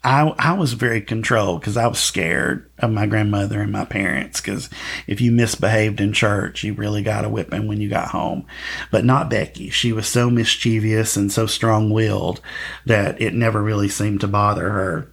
I, 0.04 0.34
I 0.38 0.52
was 0.52 0.74
very 0.74 1.00
controlled 1.00 1.60
because 1.60 1.78
I 1.78 1.86
was 1.86 1.98
scared 1.98 2.70
of 2.78 2.90
my 2.90 3.06
grandmother 3.06 3.62
and 3.62 3.72
my 3.72 3.86
parents 3.86 4.40
because 4.40 4.68
if 5.06 5.22
you 5.22 5.32
misbehaved 5.32 5.98
in 5.98 6.12
church, 6.12 6.62
you 6.62 6.74
really 6.74 7.02
got 7.02 7.24
a 7.24 7.28
whipping 7.30 7.66
when 7.66 7.80
you 7.80 7.88
got 7.88 8.08
home. 8.08 8.46
But 8.90 9.06
not 9.06 9.30
Becky. 9.30 9.70
She 9.70 9.92
was 9.92 10.06
so 10.06 10.28
mischievous 10.28 11.16
and 11.16 11.32
so 11.32 11.46
strong 11.46 11.88
willed 11.88 12.42
that 12.84 13.20
it 13.20 13.32
never 13.32 13.62
really 13.62 13.88
seemed 13.88 14.20
to 14.20 14.28
bother 14.28 14.68
her. 14.68 15.10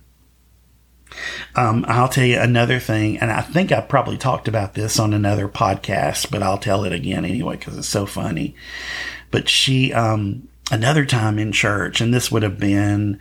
Um, 1.56 1.86
I'll 1.88 2.10
tell 2.10 2.26
you 2.26 2.40
another 2.40 2.80
thing, 2.80 3.18
and 3.20 3.32
I 3.32 3.42
think 3.42 3.72
I 3.72 3.82
probably 3.82 4.18
talked 4.18 4.48
about 4.48 4.74
this 4.74 5.00
on 5.00 5.14
another 5.14 5.48
podcast, 5.48 6.32
but 6.32 6.44
I'll 6.44 6.58
tell 6.58 6.84
it 6.84 6.94
again 6.94 7.26
anyway 7.26 7.58
because 7.58 7.78
it's 7.78 7.88
so 7.88 8.06
funny. 8.06 8.56
But 9.30 9.50
she, 9.50 9.94
um, 9.94 10.48
another 10.70 11.06
time 11.06 11.40
in 11.40 11.52
church, 11.52 12.02
and 12.02 12.14
this 12.14 12.32
would 12.32 12.44
have 12.44 12.60
been, 12.60 13.20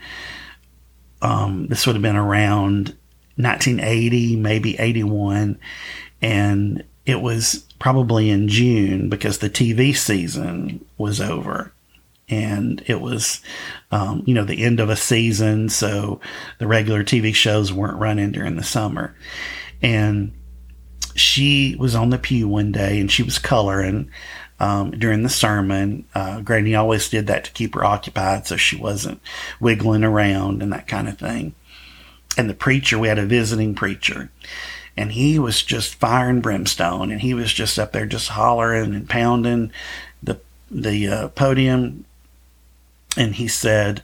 um, 1.22 1.66
this 1.68 1.86
would 1.86 1.96
have 1.96 2.02
been 2.02 2.16
around 2.16 2.96
1980, 3.36 4.36
maybe 4.36 4.78
81, 4.78 5.58
and 6.22 6.84
it 7.06 7.20
was 7.20 7.66
probably 7.78 8.30
in 8.30 8.48
June 8.48 9.08
because 9.08 9.38
the 9.38 9.50
TV 9.50 9.96
season 9.96 10.84
was 10.98 11.20
over 11.20 11.72
and 12.28 12.82
it 12.86 13.00
was, 13.00 13.40
um, 13.90 14.22
you 14.26 14.34
know, 14.34 14.44
the 14.44 14.62
end 14.62 14.78
of 14.78 14.88
a 14.88 14.96
season. 14.96 15.68
So 15.68 16.20
the 16.58 16.66
regular 16.66 17.02
TV 17.02 17.34
shows 17.34 17.72
weren't 17.72 17.98
running 17.98 18.30
during 18.30 18.56
the 18.56 18.62
summer. 18.62 19.16
And 19.82 20.32
she 21.16 21.74
was 21.76 21.94
on 21.94 22.10
the 22.10 22.18
pew 22.18 22.46
one 22.46 22.70
day 22.70 23.00
and 23.00 23.10
she 23.10 23.22
was 23.22 23.38
coloring 23.38 24.10
um, 24.60 24.92
during 24.92 25.22
the 25.22 25.28
sermon. 25.28 26.04
Uh, 26.14 26.40
Granny 26.40 26.74
always 26.74 27.08
did 27.08 27.26
that 27.26 27.44
to 27.44 27.52
keep 27.52 27.74
her 27.74 27.84
occupied 27.84 28.46
so 28.46 28.56
she 28.56 28.76
wasn't 28.76 29.20
wiggling 29.58 30.04
around 30.04 30.62
and 30.62 30.72
that 30.72 30.86
kind 30.86 31.08
of 31.08 31.18
thing. 31.18 31.54
And 32.36 32.48
the 32.48 32.54
preacher, 32.54 32.98
we 32.98 33.08
had 33.08 33.18
a 33.18 33.26
visiting 33.26 33.74
preacher, 33.74 34.30
and 34.96 35.12
he 35.12 35.38
was 35.38 35.62
just 35.62 35.96
fire 35.96 36.28
and 36.28 36.42
brimstone, 36.42 37.10
and 37.10 37.20
he 37.20 37.34
was 37.34 37.52
just 37.52 37.78
up 37.78 37.92
there 37.92 38.06
just 38.06 38.28
hollering 38.28 38.94
and 38.94 39.08
pounding 39.08 39.72
the 40.22 40.40
the 40.70 41.08
uh, 41.08 41.28
podium 41.28 42.04
and 43.16 43.34
he 43.34 43.48
said, 43.48 44.02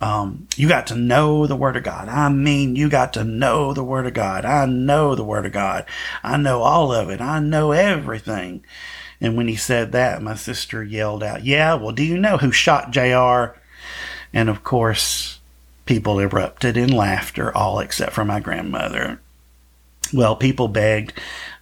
um, 0.00 0.46
you 0.56 0.68
got 0.68 0.86
to 0.88 0.94
know 0.94 1.46
the 1.46 1.56
Word 1.56 1.76
of 1.76 1.82
God. 1.82 2.08
I 2.08 2.28
mean, 2.28 2.76
you 2.76 2.88
got 2.88 3.12
to 3.14 3.24
know 3.24 3.72
the 3.72 3.84
Word 3.84 4.06
of 4.06 4.14
God. 4.14 4.44
I 4.44 4.64
know 4.66 5.14
the 5.14 5.24
Word 5.24 5.44
of 5.44 5.52
God. 5.52 5.84
I 6.22 6.36
know 6.36 6.62
all 6.62 6.92
of 6.92 7.10
it. 7.10 7.20
I 7.20 7.40
know 7.40 7.72
everything. 7.72 8.64
And 9.20 9.36
when 9.36 9.48
he 9.48 9.56
said 9.56 9.92
that, 9.92 10.22
my 10.22 10.34
sister 10.34 10.82
yelled 10.82 11.22
out, 11.22 11.44
Yeah, 11.44 11.74
well, 11.74 11.92
do 11.92 12.04
you 12.04 12.18
know 12.18 12.38
who 12.38 12.52
shot 12.52 12.90
JR? 12.90 13.58
And 14.32 14.48
of 14.48 14.62
course, 14.62 15.40
people 15.86 16.20
erupted 16.20 16.76
in 16.76 16.92
laughter, 16.92 17.54
all 17.56 17.80
except 17.80 18.12
for 18.12 18.24
my 18.24 18.40
grandmother. 18.40 19.20
Well, 20.12 20.36
people 20.36 20.68
begged 20.68 21.12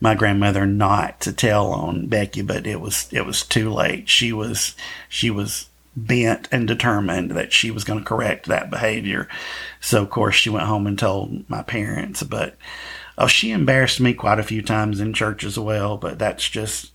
my 0.01 0.15
grandmother 0.15 0.67
not 0.67 1.21
to 1.23 1.33
tell 1.33 1.69
on 1.69 2.07
Becky, 2.07 2.43
but 2.43 2.67
it 2.67 2.81
was 2.81 3.09
it 3.13 3.27
was 3.27 3.43
too 3.43 3.73
late. 3.73 4.09
She 4.09 4.33
was 4.33 4.77
she 5.09 5.31
was 5.31 5.69
bent 5.97 6.49
and 6.53 6.69
determined 6.69 7.31
that 7.33 7.53
she 7.53 7.71
was 7.71 7.83
going 7.83 7.99
to 7.99 8.05
correct 8.05 8.47
that 8.47 8.71
behavior. 8.71 9.29
So, 9.81 10.03
of 10.03 10.11
course, 10.11 10.35
she 10.35 10.51
went 10.51 10.67
home 10.67 10.87
and 10.87 10.99
told 10.99 11.49
my 11.49 11.63
parents. 11.63 12.23
But 12.23 12.57
oh, 13.17 13.27
she 13.27 13.51
embarrassed 13.51 14.01
me 14.01 14.13
quite 14.13 14.39
a 14.39 14.45
few 14.45 14.63
times 14.63 15.01
in 15.01 15.13
church 15.15 15.43
as 15.43 15.59
well. 15.59 15.97
But 15.97 16.19
that's 16.19 16.49
just 16.49 16.93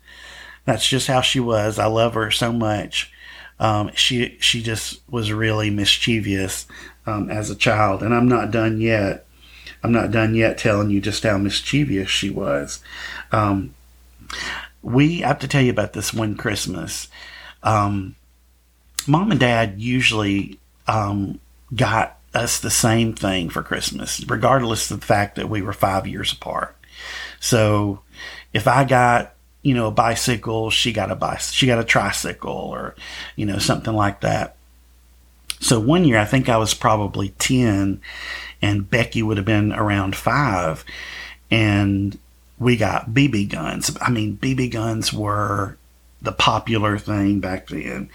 that's 0.65 0.87
just 0.87 1.07
how 1.07 1.21
she 1.21 1.39
was. 1.39 1.79
I 1.79 1.85
love 1.85 2.13
her 2.13 2.31
so 2.31 2.51
much. 2.51 3.11
Um, 3.59 3.91
she 3.93 4.37
she 4.39 4.63
just 4.63 5.01
was 5.09 5.31
really 5.31 5.69
mischievous 5.69 6.65
um, 7.05 7.29
as 7.29 7.49
a 7.49 7.55
child, 7.55 8.01
and 8.03 8.13
I'm 8.13 8.27
not 8.27 8.51
done 8.51 8.81
yet. 8.81 9.25
I'm 9.83 9.91
not 9.91 10.11
done 10.11 10.35
yet 10.35 10.57
telling 10.57 10.89
you 10.89 11.01
just 11.01 11.23
how 11.23 11.37
mischievous 11.37 12.09
she 12.09 12.29
was. 12.29 12.83
Um, 13.31 13.73
we 14.81 15.19
have 15.19 15.39
to 15.39 15.47
tell 15.47 15.61
you 15.61 15.71
about 15.71 15.93
this 15.93 16.13
one 16.13 16.35
Christmas. 16.35 17.07
Um, 17.63 18.15
mom 19.07 19.31
and 19.31 19.39
dad 19.39 19.79
usually 19.79 20.59
um, 20.87 21.39
got 21.75 22.17
us 22.33 22.59
the 22.59 22.69
same 22.71 23.13
thing 23.13 23.49
for 23.49 23.63
Christmas, 23.63 24.23
regardless 24.27 24.89
of 24.89 24.99
the 24.99 25.05
fact 25.05 25.35
that 25.35 25.49
we 25.49 25.61
were 25.61 25.73
five 25.73 26.07
years 26.07 26.31
apart. 26.31 26.75
So 27.39 28.01
if 28.53 28.67
I 28.67 28.83
got 28.83 29.33
you 29.61 29.73
know 29.73 29.87
a 29.87 29.91
bicycle, 29.91 30.69
she 30.69 30.91
got 30.91 31.11
a 31.11 31.15
bicycle, 31.15 31.53
she 31.53 31.67
got 31.67 31.79
a 31.79 31.83
tricycle, 31.83 32.51
or 32.51 32.95
you 33.35 33.45
know 33.45 33.59
something 33.59 33.93
like 33.93 34.21
that. 34.21 34.55
So 35.59 35.79
one 35.79 36.05
year, 36.05 36.17
I 36.17 36.25
think 36.25 36.49
I 36.49 36.57
was 36.57 36.73
probably 36.73 37.29
ten, 37.39 38.01
and 38.61 38.89
Becky 38.89 39.21
would 39.21 39.37
have 39.37 39.45
been 39.45 39.71
around 39.71 40.15
five, 40.15 40.83
and 41.49 42.17
we 42.59 42.77
got 42.77 43.11
BB 43.11 43.49
guns. 43.49 43.95
I 44.01 44.09
mean, 44.09 44.37
BB 44.37 44.71
guns 44.71 45.13
were 45.13 45.77
the 46.21 46.31
popular 46.31 46.99
thing 46.99 47.39
back 47.39 47.67
then 47.67 48.09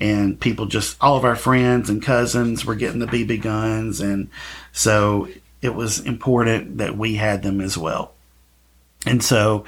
and 0.00 0.38
people 0.38 0.66
just 0.66 0.96
all 1.00 1.16
of 1.16 1.24
our 1.24 1.36
friends 1.36 1.88
and 1.88 2.02
cousins 2.02 2.64
were 2.64 2.74
getting 2.74 2.98
the 2.98 3.06
BB 3.06 3.42
guns, 3.42 4.00
and 4.00 4.28
so 4.72 5.28
it 5.62 5.74
was 5.74 6.00
important 6.00 6.78
that 6.78 6.96
we 6.96 7.14
had 7.14 7.42
them 7.42 7.60
as 7.60 7.78
well. 7.78 8.12
And 9.06 9.22
so 9.22 9.64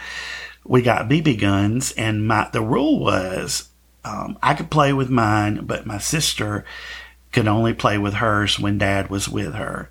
we 0.68 0.82
got 0.82 1.08
BB 1.08 1.40
guns, 1.40 1.92
and 1.92 2.26
my 2.26 2.48
the 2.52 2.60
rule 2.60 3.00
was 3.00 3.68
um, 4.04 4.38
I 4.42 4.54
could 4.54 4.70
play 4.70 4.92
with 4.92 5.10
mine, 5.10 5.64
but 5.64 5.86
my 5.86 5.98
sister 5.98 6.64
could 7.32 7.48
only 7.48 7.74
play 7.74 7.98
with 7.98 8.14
hers 8.14 8.58
when 8.58 8.78
Dad 8.78 9.10
was 9.10 9.28
with 9.28 9.54
her. 9.54 9.90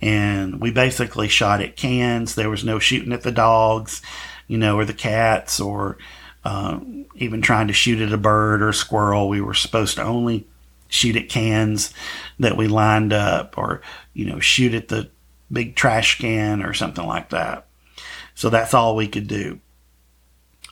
And 0.00 0.60
we 0.60 0.70
basically 0.70 1.28
shot 1.28 1.62
at 1.62 1.76
cans. 1.76 2.34
There 2.34 2.50
was 2.50 2.64
no 2.64 2.78
shooting 2.78 3.12
at 3.12 3.22
the 3.22 3.32
dogs, 3.32 4.02
you 4.46 4.58
know, 4.58 4.76
or 4.76 4.84
the 4.84 4.94
cats 4.94 5.58
or 5.58 5.96
uh, 6.44 6.78
even 7.16 7.40
trying 7.40 7.68
to 7.68 7.72
shoot 7.72 8.00
at 8.00 8.12
a 8.12 8.18
bird 8.18 8.62
or 8.62 8.68
a 8.68 8.74
squirrel. 8.74 9.28
We 9.28 9.40
were 9.40 9.54
supposed 9.54 9.96
to 9.96 10.02
only 10.02 10.46
shoot 10.88 11.16
at 11.16 11.28
cans 11.28 11.92
that 12.38 12.56
we 12.56 12.68
lined 12.68 13.12
up 13.12 13.58
or, 13.58 13.80
you 14.12 14.26
know, 14.26 14.38
shoot 14.38 14.74
at 14.74 14.88
the 14.88 15.10
big 15.50 15.74
trash 15.74 16.18
can 16.18 16.62
or 16.62 16.72
something 16.72 17.06
like 17.06 17.30
that. 17.30 17.66
So 18.34 18.50
that's 18.50 18.74
all 18.74 18.94
we 18.94 19.08
could 19.08 19.26
do. 19.26 19.60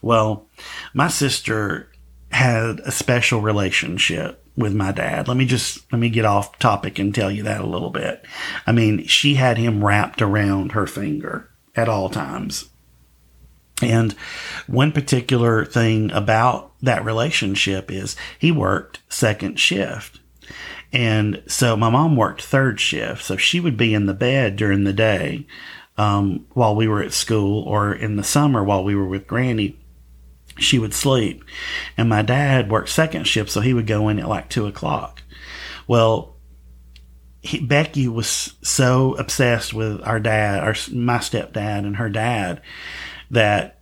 Well, 0.04 0.50
my 0.92 1.08
sister 1.08 1.90
had 2.30 2.80
a 2.80 2.90
special 2.90 3.40
relationship 3.40 4.44
with 4.54 4.74
my 4.74 4.92
dad. 4.92 5.28
Let 5.28 5.38
me 5.38 5.46
just 5.46 5.90
let 5.90 5.98
me 5.98 6.10
get 6.10 6.26
off 6.26 6.58
topic 6.58 6.98
and 6.98 7.14
tell 7.14 7.30
you 7.30 7.42
that 7.44 7.62
a 7.62 7.66
little 7.66 7.88
bit. 7.88 8.22
I 8.66 8.72
mean, 8.72 9.06
she 9.06 9.36
had 9.36 9.56
him 9.56 9.82
wrapped 9.82 10.20
around 10.20 10.72
her 10.72 10.86
finger 10.86 11.48
at 11.74 11.88
all 11.88 12.10
times. 12.10 12.68
And 13.80 14.12
one 14.66 14.92
particular 14.92 15.64
thing 15.64 16.10
about 16.12 16.72
that 16.82 17.02
relationship 17.02 17.90
is 17.90 18.14
he 18.38 18.52
worked 18.52 19.00
second 19.08 19.58
shift. 19.58 20.20
And 20.92 21.42
so 21.46 21.78
my 21.78 21.88
mom 21.88 22.14
worked 22.14 22.42
third 22.42 22.78
shift. 22.78 23.24
So 23.24 23.38
she 23.38 23.58
would 23.58 23.78
be 23.78 23.94
in 23.94 24.04
the 24.04 24.12
bed 24.12 24.56
during 24.56 24.84
the 24.84 24.92
day 24.92 25.46
um, 25.96 26.46
while 26.52 26.76
we 26.76 26.88
were 26.88 27.02
at 27.02 27.14
school 27.14 27.62
or 27.62 27.94
in 27.94 28.16
the 28.16 28.22
summer 28.22 28.62
while 28.62 28.84
we 28.84 28.94
were 28.94 29.08
with 29.08 29.26
Granny. 29.26 29.78
She 30.58 30.78
would 30.78 30.94
sleep. 30.94 31.44
And 31.96 32.08
my 32.08 32.22
dad 32.22 32.70
worked 32.70 32.88
second 32.88 33.26
shift. 33.26 33.50
So 33.50 33.60
he 33.60 33.74
would 33.74 33.86
go 33.86 34.08
in 34.08 34.18
at 34.18 34.28
like 34.28 34.48
two 34.48 34.66
o'clock. 34.66 35.22
Well, 35.86 36.36
he, 37.42 37.60
Becky 37.60 38.08
was 38.08 38.54
so 38.62 39.14
obsessed 39.16 39.74
with 39.74 40.00
our 40.06 40.18
dad, 40.18 40.60
our 40.60 40.74
my 40.92 41.18
stepdad, 41.18 41.84
and 41.84 41.96
her 41.96 42.08
dad 42.08 42.62
that 43.30 43.80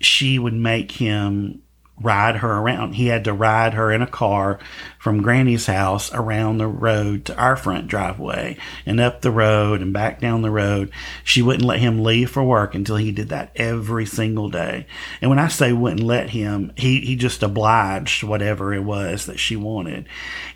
she 0.00 0.38
would 0.38 0.54
make 0.54 0.92
him 0.92 1.62
ride 2.00 2.36
her 2.36 2.58
around. 2.58 2.94
He 2.94 3.06
had 3.06 3.24
to 3.24 3.32
ride 3.32 3.74
her 3.74 3.92
in 3.92 4.00
a 4.00 4.06
car 4.06 4.58
from 4.98 5.22
Granny's 5.22 5.66
house 5.66 6.12
around 6.12 6.58
the 6.58 6.66
road 6.66 7.26
to 7.26 7.36
our 7.36 7.56
front 7.56 7.88
driveway 7.88 8.56
and 8.86 9.00
up 9.00 9.20
the 9.20 9.30
road 9.30 9.82
and 9.82 9.92
back 9.92 10.20
down 10.20 10.42
the 10.42 10.50
road. 10.50 10.90
She 11.24 11.42
wouldn't 11.42 11.64
let 11.64 11.80
him 11.80 12.02
leave 12.02 12.30
for 12.30 12.42
work 12.42 12.74
until 12.74 12.96
he 12.96 13.12
did 13.12 13.28
that 13.28 13.52
every 13.54 14.06
single 14.06 14.48
day. 14.48 14.86
And 15.20 15.28
when 15.28 15.38
I 15.38 15.48
say 15.48 15.72
wouldn't 15.72 16.00
let 16.00 16.30
him, 16.30 16.72
he, 16.76 17.00
he 17.00 17.16
just 17.16 17.42
obliged 17.42 18.22
whatever 18.22 18.72
it 18.72 18.84
was 18.84 19.26
that 19.26 19.38
she 19.38 19.56
wanted. 19.56 20.06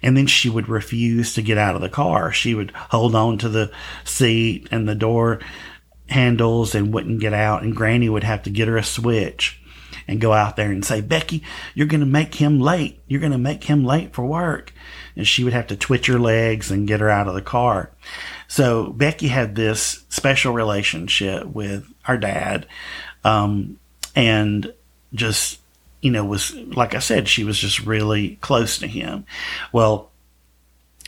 And 0.03 0.17
then 0.17 0.27
she 0.27 0.49
would 0.49 0.69
refuse 0.69 1.35
to 1.35 1.43
get 1.43 1.59
out 1.59 1.75
of 1.75 1.83
the 1.83 1.89
car. 1.91 2.33
She 2.33 2.55
would 2.55 2.71
hold 2.71 3.15
on 3.15 3.39
to 3.39 3.49
the 3.51 3.71
seat 4.05 4.69
and 4.71 4.89
the 4.89 4.95
door 4.95 5.41
handles 6.09 6.75
and 6.75 6.93
wouldn't 6.93 7.21
get 7.21 7.35
out. 7.35 7.63
And 7.63 7.77
Granny 7.77 8.09
would 8.09 8.25
have 8.25 8.43
to 8.45 8.51
get 8.51 8.69
her 8.69 8.77
a 8.79 8.85
switch 8.85 9.61
and 10.07 10.21
go 10.21 10.33
out 10.33 10.57
there 10.57 10.71
and 10.71 10.85
say, 10.85 11.01
Becky, 11.01 11.43
you're 11.75 11.87
going 11.87 12.01
to 12.01 12.07
make 12.07 12.35
him 12.35 12.61
late. 12.61 13.01
You're 13.07 13.21
going 13.21 13.33
to 13.33 13.39
make 13.39 13.65
him 13.65 13.85
late 13.85 14.13
for 14.13 14.25
work. 14.25 14.73
And 15.17 15.27
she 15.27 15.45
would 15.45 15.53
have 15.53 15.69
to 15.69 15.77
twitch 15.77 16.07
her 16.07 16.19
legs 16.19 16.71
and 16.71 16.89
get 16.89 17.01
her 17.01 17.09
out 17.09 17.29
of 17.29 17.35
the 17.35 17.43
car. 17.43 17.91
So 18.49 18.93
Becky 18.93 19.29
had 19.29 19.55
this 19.55 20.05
special 20.09 20.53
relationship 20.53 21.47
with 21.47 21.87
our 22.07 22.19
dad. 22.19 22.67
Um, 23.25 23.79
and 24.15 24.73
just, 25.13 25.61
you 26.03 26.11
know, 26.11 26.25
was, 26.25 26.55
like 26.55 26.95
I 26.95 26.99
said, 26.99 27.29
she 27.29 27.45
was 27.45 27.59
just 27.59 27.81
really 27.81 28.37
close 28.37 28.79
to 28.79 28.87
him. 28.87 29.25
Well, 29.73 30.11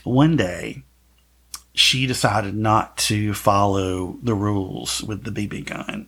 one 0.04 0.36
day, 0.36 0.84
she 1.76 2.06
decided 2.06 2.56
not 2.56 2.96
to 2.96 3.34
follow 3.34 4.16
the 4.22 4.34
rules 4.34 5.02
with 5.02 5.24
the 5.24 5.30
BB 5.30 5.66
gun. 5.66 6.06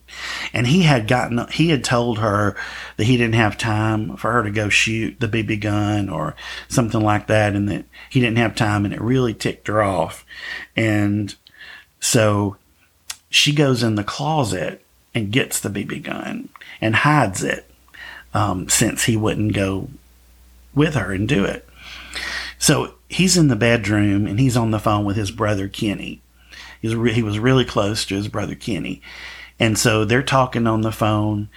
And 0.55 0.67
he 0.67 0.83
had 0.83 1.07
gotten, 1.07 1.47
he 1.49 1.69
had 1.69 1.85
told 1.85 2.19
her 2.19 2.57
that 2.97 3.05
he 3.05 3.19
didn't 3.19 3.35
have 3.35 3.59
time 3.59 4.17
for 4.17 4.33
her 4.33 4.43
to 4.43 4.51
go 4.51 4.71
shoot 4.71 5.21
the 5.21 5.29
BB 5.29 5.61
gun 5.61 6.09
or 6.09 6.35
something 6.69 7.03
like 7.03 7.27
that, 7.27 7.55
and 7.55 7.69
that 7.69 7.85
he 8.09 8.19
didn't 8.19 8.39
have 8.39 8.57
time, 8.57 8.87
and 8.87 8.95
it 8.95 9.01
really 9.01 9.35
ticked 9.35 9.69
her 9.69 9.83
off. 9.83 10.25
And 10.75 11.35
so 12.01 12.57
she 13.29 13.53
goes 13.53 13.83
in 13.83 13.97
the 13.97 14.05
closet 14.05 14.83
and 15.15 15.31
gets 15.31 15.61
the 15.61 15.69
BB 15.69 16.03
gun 16.03 16.49
and 16.81 16.97
hides 16.97 17.43
it 17.43 17.71
um, 18.33 18.71
since 18.71 19.05
he 19.05 19.19
wouldn't 19.19 19.53
go 19.53 19.91
with 20.75 20.95
her 20.95 21.13
and 21.13 21.29
do 21.29 21.45
it. 21.45 21.69
So 22.59 22.95
he's 23.09 23.37
in 23.37 23.49
the 23.49 23.57
bedroom 23.57 24.27
and 24.27 24.39
he's 24.39 24.57
on 24.57 24.71
the 24.71 24.79
phone 24.79 25.05
with 25.05 25.17
his 25.17 25.31
brother 25.31 25.69
Kenny. 25.69 26.23
He's 26.81 26.95
re- 26.95 27.13
he 27.13 27.23
was 27.23 27.39
really 27.39 27.65
close 27.65 28.05
to 28.07 28.15
his 28.15 28.29
brother 28.29 28.55
Kenny. 28.55 29.03
And 29.59 29.79
so 29.79 30.05
they're 30.05 30.23
talking 30.23 30.67
on 30.67 30.83
the 30.83 30.93
phone 30.93 31.49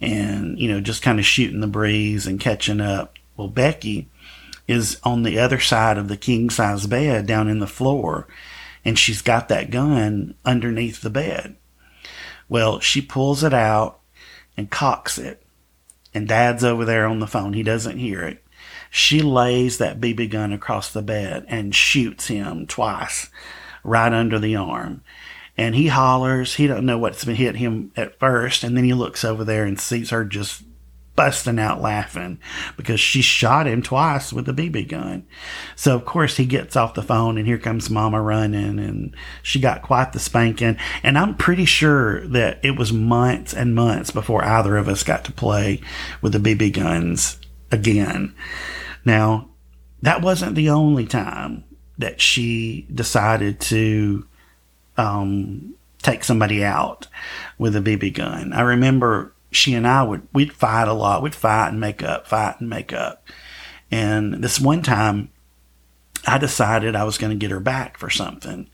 and, 0.00 0.58
you 0.58 0.68
know, 0.68 0.80
just 0.80 1.02
kind 1.02 1.18
of 1.18 1.26
shooting 1.26 1.60
the 1.60 1.66
breeze 1.66 2.26
and 2.26 2.40
catching 2.40 2.80
up. 2.80 3.18
Well, 3.36 3.48
Becky 3.48 4.08
is 4.68 4.98
on 5.04 5.22
the 5.22 5.38
other 5.38 5.60
side 5.60 5.98
of 5.98 6.08
the 6.08 6.16
king 6.16 6.50
size 6.50 6.86
bed 6.86 7.26
down 7.26 7.48
in 7.48 7.58
the 7.58 7.66
floor 7.66 8.26
and 8.84 8.98
she's 8.98 9.22
got 9.22 9.48
that 9.48 9.70
gun 9.70 10.34
underneath 10.44 11.02
the 11.02 11.10
bed. 11.10 11.56
Well, 12.48 12.80
she 12.80 13.00
pulls 13.00 13.44
it 13.44 13.54
out 13.54 14.00
and 14.56 14.70
cocks 14.70 15.18
it. 15.18 15.42
And 16.14 16.28
dad's 16.28 16.64
over 16.64 16.84
there 16.84 17.06
on 17.06 17.20
the 17.20 17.26
phone. 17.26 17.54
He 17.54 17.62
doesn't 17.62 17.98
hear 17.98 18.22
it. 18.22 18.42
She 18.94 19.22
lays 19.22 19.78
that 19.78 20.02
BB 20.02 20.28
gun 20.28 20.52
across 20.52 20.92
the 20.92 21.00
bed 21.00 21.46
and 21.48 21.74
shoots 21.74 22.26
him 22.26 22.66
twice 22.66 23.30
right 23.82 24.12
under 24.12 24.38
the 24.38 24.54
arm. 24.54 25.02
And 25.56 25.74
he 25.74 25.86
hollers. 25.86 26.56
He 26.56 26.66
don't 26.66 26.84
know 26.84 26.98
what's 26.98 27.24
been 27.24 27.36
hit 27.36 27.56
him 27.56 27.90
at 27.96 28.18
first. 28.18 28.62
And 28.62 28.76
then 28.76 28.84
he 28.84 28.92
looks 28.92 29.24
over 29.24 29.44
there 29.44 29.64
and 29.64 29.80
sees 29.80 30.10
her 30.10 30.26
just 30.26 30.62
busting 31.16 31.58
out 31.58 31.80
laughing 31.80 32.38
because 32.76 33.00
she 33.00 33.22
shot 33.22 33.66
him 33.66 33.80
twice 33.80 34.30
with 34.30 34.46
a 34.46 34.52
BB 34.52 34.88
gun. 34.88 35.26
So 35.74 35.94
of 35.94 36.04
course 36.04 36.36
he 36.36 36.44
gets 36.44 36.76
off 36.76 36.92
the 36.92 37.02
phone 37.02 37.38
and 37.38 37.46
here 37.46 37.58
comes 37.58 37.88
mama 37.88 38.20
running 38.20 38.78
and 38.78 39.16
she 39.42 39.58
got 39.58 39.80
quite 39.80 40.12
the 40.12 40.18
spanking. 40.18 40.76
And 41.02 41.16
I'm 41.16 41.34
pretty 41.34 41.64
sure 41.64 42.26
that 42.28 42.62
it 42.62 42.76
was 42.76 42.92
months 42.92 43.54
and 43.54 43.74
months 43.74 44.10
before 44.10 44.44
either 44.44 44.76
of 44.76 44.86
us 44.86 45.02
got 45.02 45.24
to 45.24 45.32
play 45.32 45.80
with 46.20 46.34
the 46.34 46.54
BB 46.54 46.74
guns 46.74 47.38
again. 47.72 48.34
Now, 49.04 49.48
that 50.02 50.22
wasn't 50.22 50.54
the 50.54 50.70
only 50.70 51.06
time 51.06 51.64
that 51.98 52.20
she 52.20 52.86
decided 52.92 53.60
to 53.60 54.26
um, 54.96 55.74
take 56.02 56.24
somebody 56.24 56.64
out 56.64 57.08
with 57.58 57.74
a 57.74 57.80
BB 57.80 58.14
gun. 58.14 58.52
I 58.52 58.62
remember 58.62 59.32
she 59.50 59.74
and 59.74 59.86
I 59.86 60.02
would 60.02 60.26
we'd 60.32 60.52
fight 60.52 60.88
a 60.88 60.92
lot. 60.92 61.22
We'd 61.22 61.34
fight 61.34 61.68
and 61.68 61.80
make 61.80 62.02
up, 62.02 62.26
fight 62.26 62.60
and 62.60 62.68
make 62.68 62.92
up. 62.92 63.24
And 63.90 64.42
this 64.42 64.58
one 64.58 64.82
time, 64.82 65.30
I 66.26 66.38
decided 66.38 66.96
I 66.96 67.04
was 67.04 67.18
going 67.18 67.30
to 67.30 67.38
get 67.38 67.50
her 67.50 67.60
back 67.60 67.98
for 67.98 68.08
something. 68.08 68.68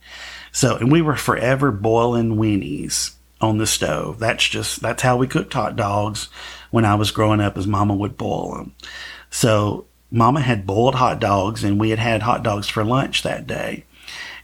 So, 0.53 0.77
and 0.77 0.93
we 0.93 1.03
were 1.03 1.17
forever 1.17 1.71
boiling 1.71 2.37
weenies 2.37 3.15
on 3.40 3.59
the 3.59 3.66
stove. 3.66 4.18
That's 4.18 4.46
just 4.46 4.81
that's 4.81 5.03
how 5.03 5.16
we 5.16 5.27
cooked 5.27 5.53
hot 5.53 5.77
dogs 5.77 6.29
when 6.70 6.85
I 6.85 6.94
was 6.94 7.11
growing 7.11 7.40
up. 7.40 7.57
As 7.57 7.66
Mama 7.66 7.94
would 7.94 8.16
boil 8.16 8.57
them. 8.57 8.74
So, 9.31 9.87
Mama 10.11 10.40
had 10.40 10.66
boiled 10.66 10.94
hot 10.94 11.20
dogs, 11.20 11.64
and 11.64 11.79
we 11.79 11.90
had 11.90 11.98
had 11.98 12.22
hot 12.22 12.42
dogs 12.42 12.68
for 12.68 12.85
lunch 12.85 13.22
that 13.22 13.46
day. 13.46 13.85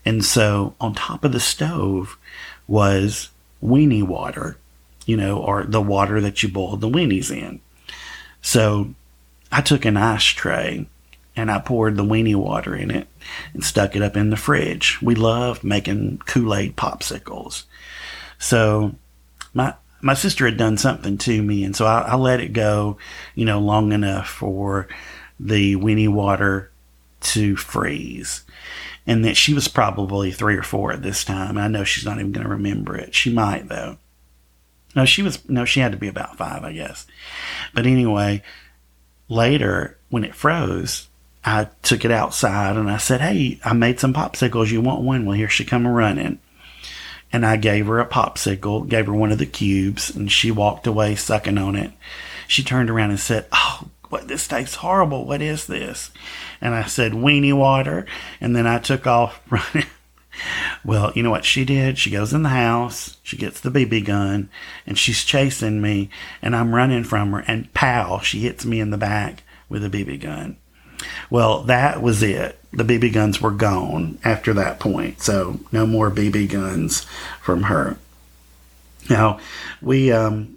And 0.05 0.25
so, 0.25 0.75
on 0.81 0.95
top 0.95 1.25
of 1.25 1.33
the 1.33 1.41
stove 1.41 2.19
was 2.67 3.31
weenie 3.63 4.03
water 4.03 4.59
you 5.07 5.17
know, 5.17 5.39
or 5.39 5.65
the 5.65 5.83
water 5.83 6.21
that 6.21 6.43
you 6.43 6.49
boiled 6.49 6.81
the 6.81 6.89
weenies 6.89 7.31
in. 7.31 7.61
So 8.43 8.95
I 9.53 9.61
took 9.61 9.85
an 9.85 9.97
ice 9.97 10.25
tray 10.25 10.87
and 11.37 11.51
I 11.51 11.59
poured 11.59 11.97
the 11.97 12.05
weenie 12.05 12.37
water 12.37 12.75
in 12.75 12.91
it 12.91 13.09
and 13.53 13.65
stuck 13.65 13.97
it 13.97 14.03
up 14.03 14.17
in 14.17 14.31
the 14.31 14.37
fridge. 14.37 15.01
We 15.03 15.15
loved 15.15 15.65
making 15.65 16.19
Kool-Aid 16.27 16.77
popsicles. 16.77 17.65
So 18.45 18.95
my 19.55 19.73
my 20.03 20.13
sister 20.13 20.45
had 20.45 20.59
done 20.59 20.77
something 20.77 21.17
to 21.17 21.43
me, 21.43 21.65
and 21.65 21.75
so 21.75 21.87
I, 21.87 22.03
I 22.03 22.17
let 22.17 22.41
it 22.41 22.53
go, 22.53 22.99
you 23.35 23.47
know, 23.47 23.59
long 23.59 23.93
enough 23.93 24.29
for 24.29 24.87
the 25.41 25.77
weenie 25.77 26.13
water 26.13 26.71
to 27.21 27.57
freeze. 27.57 28.45
And 29.07 29.25
that 29.25 29.39
she 29.39 29.55
was 29.55 29.67
probably 29.67 30.31
three 30.31 30.57
or 30.57 30.63
four 30.63 30.93
at 30.93 31.03
this 31.03 31.25
time. 31.25 31.57
I 31.57 31.69
know 31.69 31.85
she's 31.85 32.05
not 32.05 32.19
even 32.19 32.33
going 32.33 32.45
to 32.45 32.53
remember 32.53 32.97
it. 32.97 33.15
She 33.15 33.33
might 33.33 33.69
though. 33.69 33.97
No, 34.95 35.07
she 35.07 35.23
was, 35.23 35.47
no, 35.49 35.65
she 35.65 35.81
had 35.81 35.93
to 35.93 35.99
be 35.99 36.09
about 36.09 36.37
five, 36.37 36.65
I 36.65 36.73
guess. 36.73 37.07
But 37.73 37.87
anyway, 37.87 38.43
later 39.29 39.97
when 40.11 40.23
it 40.23 40.35
froze, 40.35 41.09
I 41.45 41.69
took 41.83 42.05
it 42.05 42.11
outside 42.11 42.77
and 42.77 42.91
I 42.91 42.99
said, 42.99 43.23
Hey, 43.23 43.59
I 43.65 43.73
made 43.73 44.01
some 44.01 44.13
popsicles. 44.13 44.71
You 44.71 44.83
want 44.83 45.01
one? 45.01 45.25
Well, 45.25 45.37
here 45.37 45.49
she 45.49 45.65
come 45.65 45.87
running. 45.87 46.39
And 47.35 47.45
I 47.45 47.57
gave 47.57 47.89
her 47.89 47.99
a 47.99 48.07
popsicle, 48.07 48.89
gave 48.89 49.07
her 49.07 49.13
one 49.13 49.33
of 49.33 49.39
the 49.39 49.45
cubes, 49.45 50.09
and 50.15 50.31
she 50.31 50.53
walked 50.53 50.87
away 50.87 51.17
sucking 51.17 51.59
on 51.59 51.75
it. 51.75 51.91
She 52.47 52.63
turned 52.63 52.89
around 52.89 53.11
and 53.11 53.19
said, 53.19 53.47
Oh, 53.51 53.89
what, 54.09 54.29
this 54.29 54.47
tastes 54.47 54.77
horrible. 54.77 55.25
What 55.25 55.43
is 55.43 55.67
this? 55.67 56.13
And 56.61 56.77
I 56.77 56.85
said, 56.85 57.11
weenie 57.11 57.53
water. 57.53 58.07
And 58.41 58.55
then 58.55 58.69
I 58.69 58.79
took 58.79 59.09
off 59.09 59.41
running. 59.51 59.89
Well, 60.85 61.11
you 61.17 61.25
know 61.25 61.31
what 61.33 61.45
she 61.45 61.65
did? 61.65 61.99
She 61.99 62.09
goes 62.09 62.33
in 62.33 62.45
the 62.45 62.51
house, 62.51 63.17
she 63.25 63.37
gets 63.37 63.59
the 63.59 63.71
BB 63.71 64.05
gun, 64.05 64.49
and 64.87 64.97
she's 64.97 65.25
chasing 65.25 65.83
me, 65.83 66.11
and 66.41 66.55
I'm 66.55 66.73
running 66.73 67.03
from 67.03 67.33
her, 67.33 67.41
and 67.49 67.73
pow, 67.75 68.21
she 68.21 68.41
hits 68.43 68.65
me 68.65 68.79
in 68.79 68.91
the 68.91 68.97
back 68.97 69.43
with 69.69 69.85
a 69.85 69.91
BB 69.91 70.21
gun. 70.21 70.57
Well, 71.31 71.63
that 71.65 72.03
was 72.03 72.23
it. 72.23 72.59
The 72.73 72.85
BB 72.85 73.13
guns 73.13 73.41
were 73.41 73.51
gone 73.51 74.19
after 74.25 74.53
that 74.55 74.81
point, 74.81 75.23
so 75.23 75.61
no 75.71 75.87
more 75.87 76.11
BB 76.11 76.51
guns 76.51 77.07
from 77.41 77.65
her. 77.65 77.97
Now, 79.09 79.39
we 79.81 80.11
um, 80.11 80.57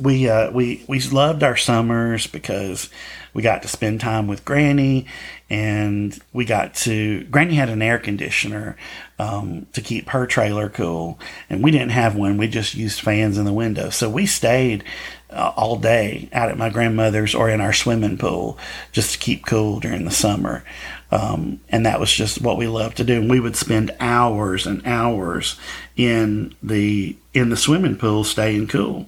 we 0.00 0.28
uh, 0.28 0.50
we 0.50 0.84
we 0.86 1.00
loved 1.00 1.42
our 1.42 1.56
summers 1.56 2.26
because 2.26 2.88
we 3.34 3.42
got 3.42 3.62
to 3.62 3.68
spend 3.68 4.00
time 4.00 4.26
with 4.26 4.44
Granny, 4.44 5.06
and 5.50 6.18
we 6.32 6.44
got 6.44 6.74
to. 6.76 7.24
Granny 7.24 7.54
had 7.54 7.68
an 7.68 7.82
air 7.82 7.98
conditioner 7.98 8.76
um, 9.18 9.66
to 9.72 9.80
keep 9.80 10.10
her 10.10 10.26
trailer 10.26 10.68
cool, 10.68 11.18
and 11.50 11.62
we 11.62 11.70
didn't 11.70 11.90
have 11.90 12.14
one. 12.14 12.36
We 12.36 12.48
just 12.48 12.74
used 12.74 13.00
fans 13.00 13.38
in 13.38 13.44
the 13.44 13.52
window, 13.52 13.90
so 13.90 14.08
we 14.08 14.26
stayed 14.26 14.84
uh, 15.30 15.52
all 15.56 15.76
day 15.76 16.28
out 16.32 16.48
at 16.48 16.58
my 16.58 16.70
grandmother's 16.70 17.34
or 17.34 17.50
in 17.50 17.60
our 17.60 17.72
swimming 17.72 18.18
pool 18.18 18.58
just 18.92 19.12
to 19.12 19.18
keep 19.18 19.46
cool 19.46 19.80
during 19.80 20.04
the 20.04 20.10
summer. 20.10 20.64
Um, 21.10 21.60
and 21.68 21.86
that 21.86 22.00
was 22.00 22.12
just 22.12 22.40
what 22.40 22.58
we 22.58 22.66
loved 22.66 22.98
to 22.98 23.04
do. 23.04 23.20
And 23.20 23.30
we 23.30 23.40
would 23.40 23.56
spend 23.56 23.94
hours 24.00 24.66
and 24.66 24.86
hours 24.86 25.58
in 25.96 26.54
the 26.62 27.16
in 27.34 27.50
the 27.50 27.56
swimming 27.56 27.96
pool 27.96 28.24
staying 28.24 28.68
cool. 28.68 29.06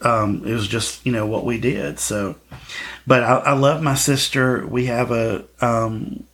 Um, 0.00 0.42
it 0.44 0.52
was 0.52 0.68
just 0.68 1.04
you 1.06 1.12
know 1.12 1.26
what 1.26 1.44
we 1.44 1.58
did. 1.58 1.98
So 1.98 2.36
but 3.06 3.22
I, 3.22 3.36
I 3.36 3.52
love 3.52 3.82
my 3.82 3.94
sister. 3.94 4.66
We 4.66 4.86
have 4.86 5.10
a 5.10 5.44
um, 5.60 6.24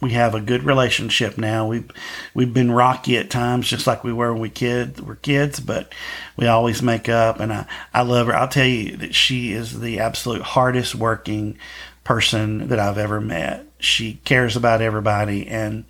we 0.00 0.10
have 0.12 0.34
a 0.34 0.40
good 0.40 0.62
relationship 0.62 1.36
now. 1.36 1.66
We've 1.66 1.90
we've 2.34 2.52
been 2.52 2.70
rocky 2.70 3.18
at 3.18 3.30
times, 3.30 3.68
just 3.68 3.86
like 3.86 4.02
we 4.02 4.12
were 4.12 4.32
when 4.32 4.42
we 4.42 4.50
kid 4.50 5.00
were 5.00 5.16
kids, 5.16 5.60
but 5.60 5.92
we 6.36 6.46
always 6.46 6.82
make 6.82 7.08
up. 7.08 7.40
And 7.40 7.52
I 7.52 7.66
I 7.92 8.02
love 8.02 8.26
her. 8.26 8.34
I'll 8.34 8.48
tell 8.48 8.66
you 8.66 8.96
that 8.98 9.14
she 9.14 9.52
is 9.52 9.80
the 9.80 10.00
absolute 10.00 10.42
hardest 10.42 10.94
working 10.94 11.58
person 12.04 12.68
that 12.68 12.78
I've 12.78 12.98
ever 12.98 13.20
met. 13.20 13.66
She 13.78 14.14
cares 14.24 14.56
about 14.56 14.82
everybody, 14.82 15.46
and 15.46 15.84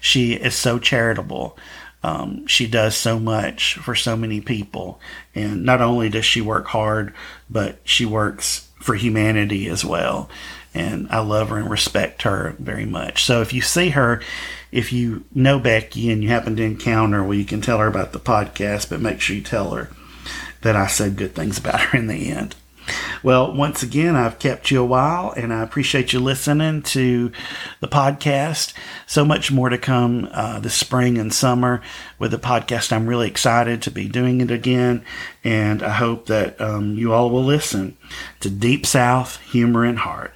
she 0.00 0.34
is 0.34 0.54
so 0.54 0.78
charitable. 0.78 1.58
Um, 2.04 2.46
she 2.48 2.66
does 2.66 2.96
so 2.96 3.20
much 3.20 3.74
for 3.74 3.94
so 3.94 4.16
many 4.16 4.40
people, 4.40 5.00
and 5.34 5.64
not 5.64 5.80
only 5.80 6.08
does 6.08 6.24
she 6.24 6.40
work 6.40 6.66
hard, 6.66 7.14
but 7.48 7.78
she 7.84 8.04
works 8.04 8.68
for 8.82 8.94
humanity 8.94 9.68
as 9.68 9.84
well. 9.84 10.28
And 10.74 11.06
I 11.10 11.20
love 11.20 11.50
her 11.50 11.58
and 11.58 11.70
respect 11.70 12.22
her 12.22 12.56
very 12.58 12.86
much. 12.86 13.24
So 13.24 13.42
if 13.42 13.52
you 13.52 13.60
see 13.60 13.90
her, 13.90 14.22
if 14.70 14.92
you 14.92 15.24
know 15.34 15.58
Becky 15.58 16.10
and 16.10 16.22
you 16.22 16.30
happen 16.30 16.56
to 16.56 16.62
encounter, 16.62 17.22
well, 17.22 17.36
you 17.36 17.44
can 17.44 17.60
tell 17.60 17.78
her 17.78 17.86
about 17.86 18.12
the 18.12 18.20
podcast, 18.20 18.88
but 18.88 19.00
make 19.00 19.20
sure 19.20 19.36
you 19.36 19.42
tell 19.42 19.72
her 19.72 19.90
that 20.62 20.76
I 20.76 20.86
said 20.86 21.16
good 21.16 21.34
things 21.34 21.58
about 21.58 21.80
her 21.80 21.98
in 21.98 22.06
the 22.06 22.30
end. 22.30 22.54
Well, 23.22 23.52
once 23.52 23.82
again, 23.82 24.16
I've 24.16 24.38
kept 24.38 24.70
you 24.70 24.80
a 24.80 24.86
while 24.86 25.32
and 25.36 25.52
I 25.52 25.62
appreciate 25.62 26.12
you 26.12 26.20
listening 26.20 26.82
to 26.82 27.30
the 27.80 27.88
podcast. 27.88 28.72
So 29.06 29.24
much 29.24 29.52
more 29.52 29.68
to 29.68 29.78
come 29.78 30.28
uh, 30.32 30.58
this 30.60 30.74
spring 30.74 31.18
and 31.18 31.32
summer 31.32 31.82
with 32.18 32.30
the 32.32 32.38
podcast. 32.38 32.92
I'm 32.92 33.06
really 33.06 33.28
excited 33.28 33.82
to 33.82 33.90
be 33.90 34.08
doing 34.08 34.40
it 34.40 34.50
again, 34.50 35.04
and 35.44 35.82
I 35.82 35.90
hope 35.90 36.26
that 36.26 36.60
um, 36.60 36.94
you 36.94 37.12
all 37.12 37.30
will 37.30 37.44
listen 37.44 37.96
to 38.40 38.50
Deep 38.50 38.86
South 38.86 39.40
Humor 39.40 39.84
and 39.84 39.98
Heart. 39.98 40.32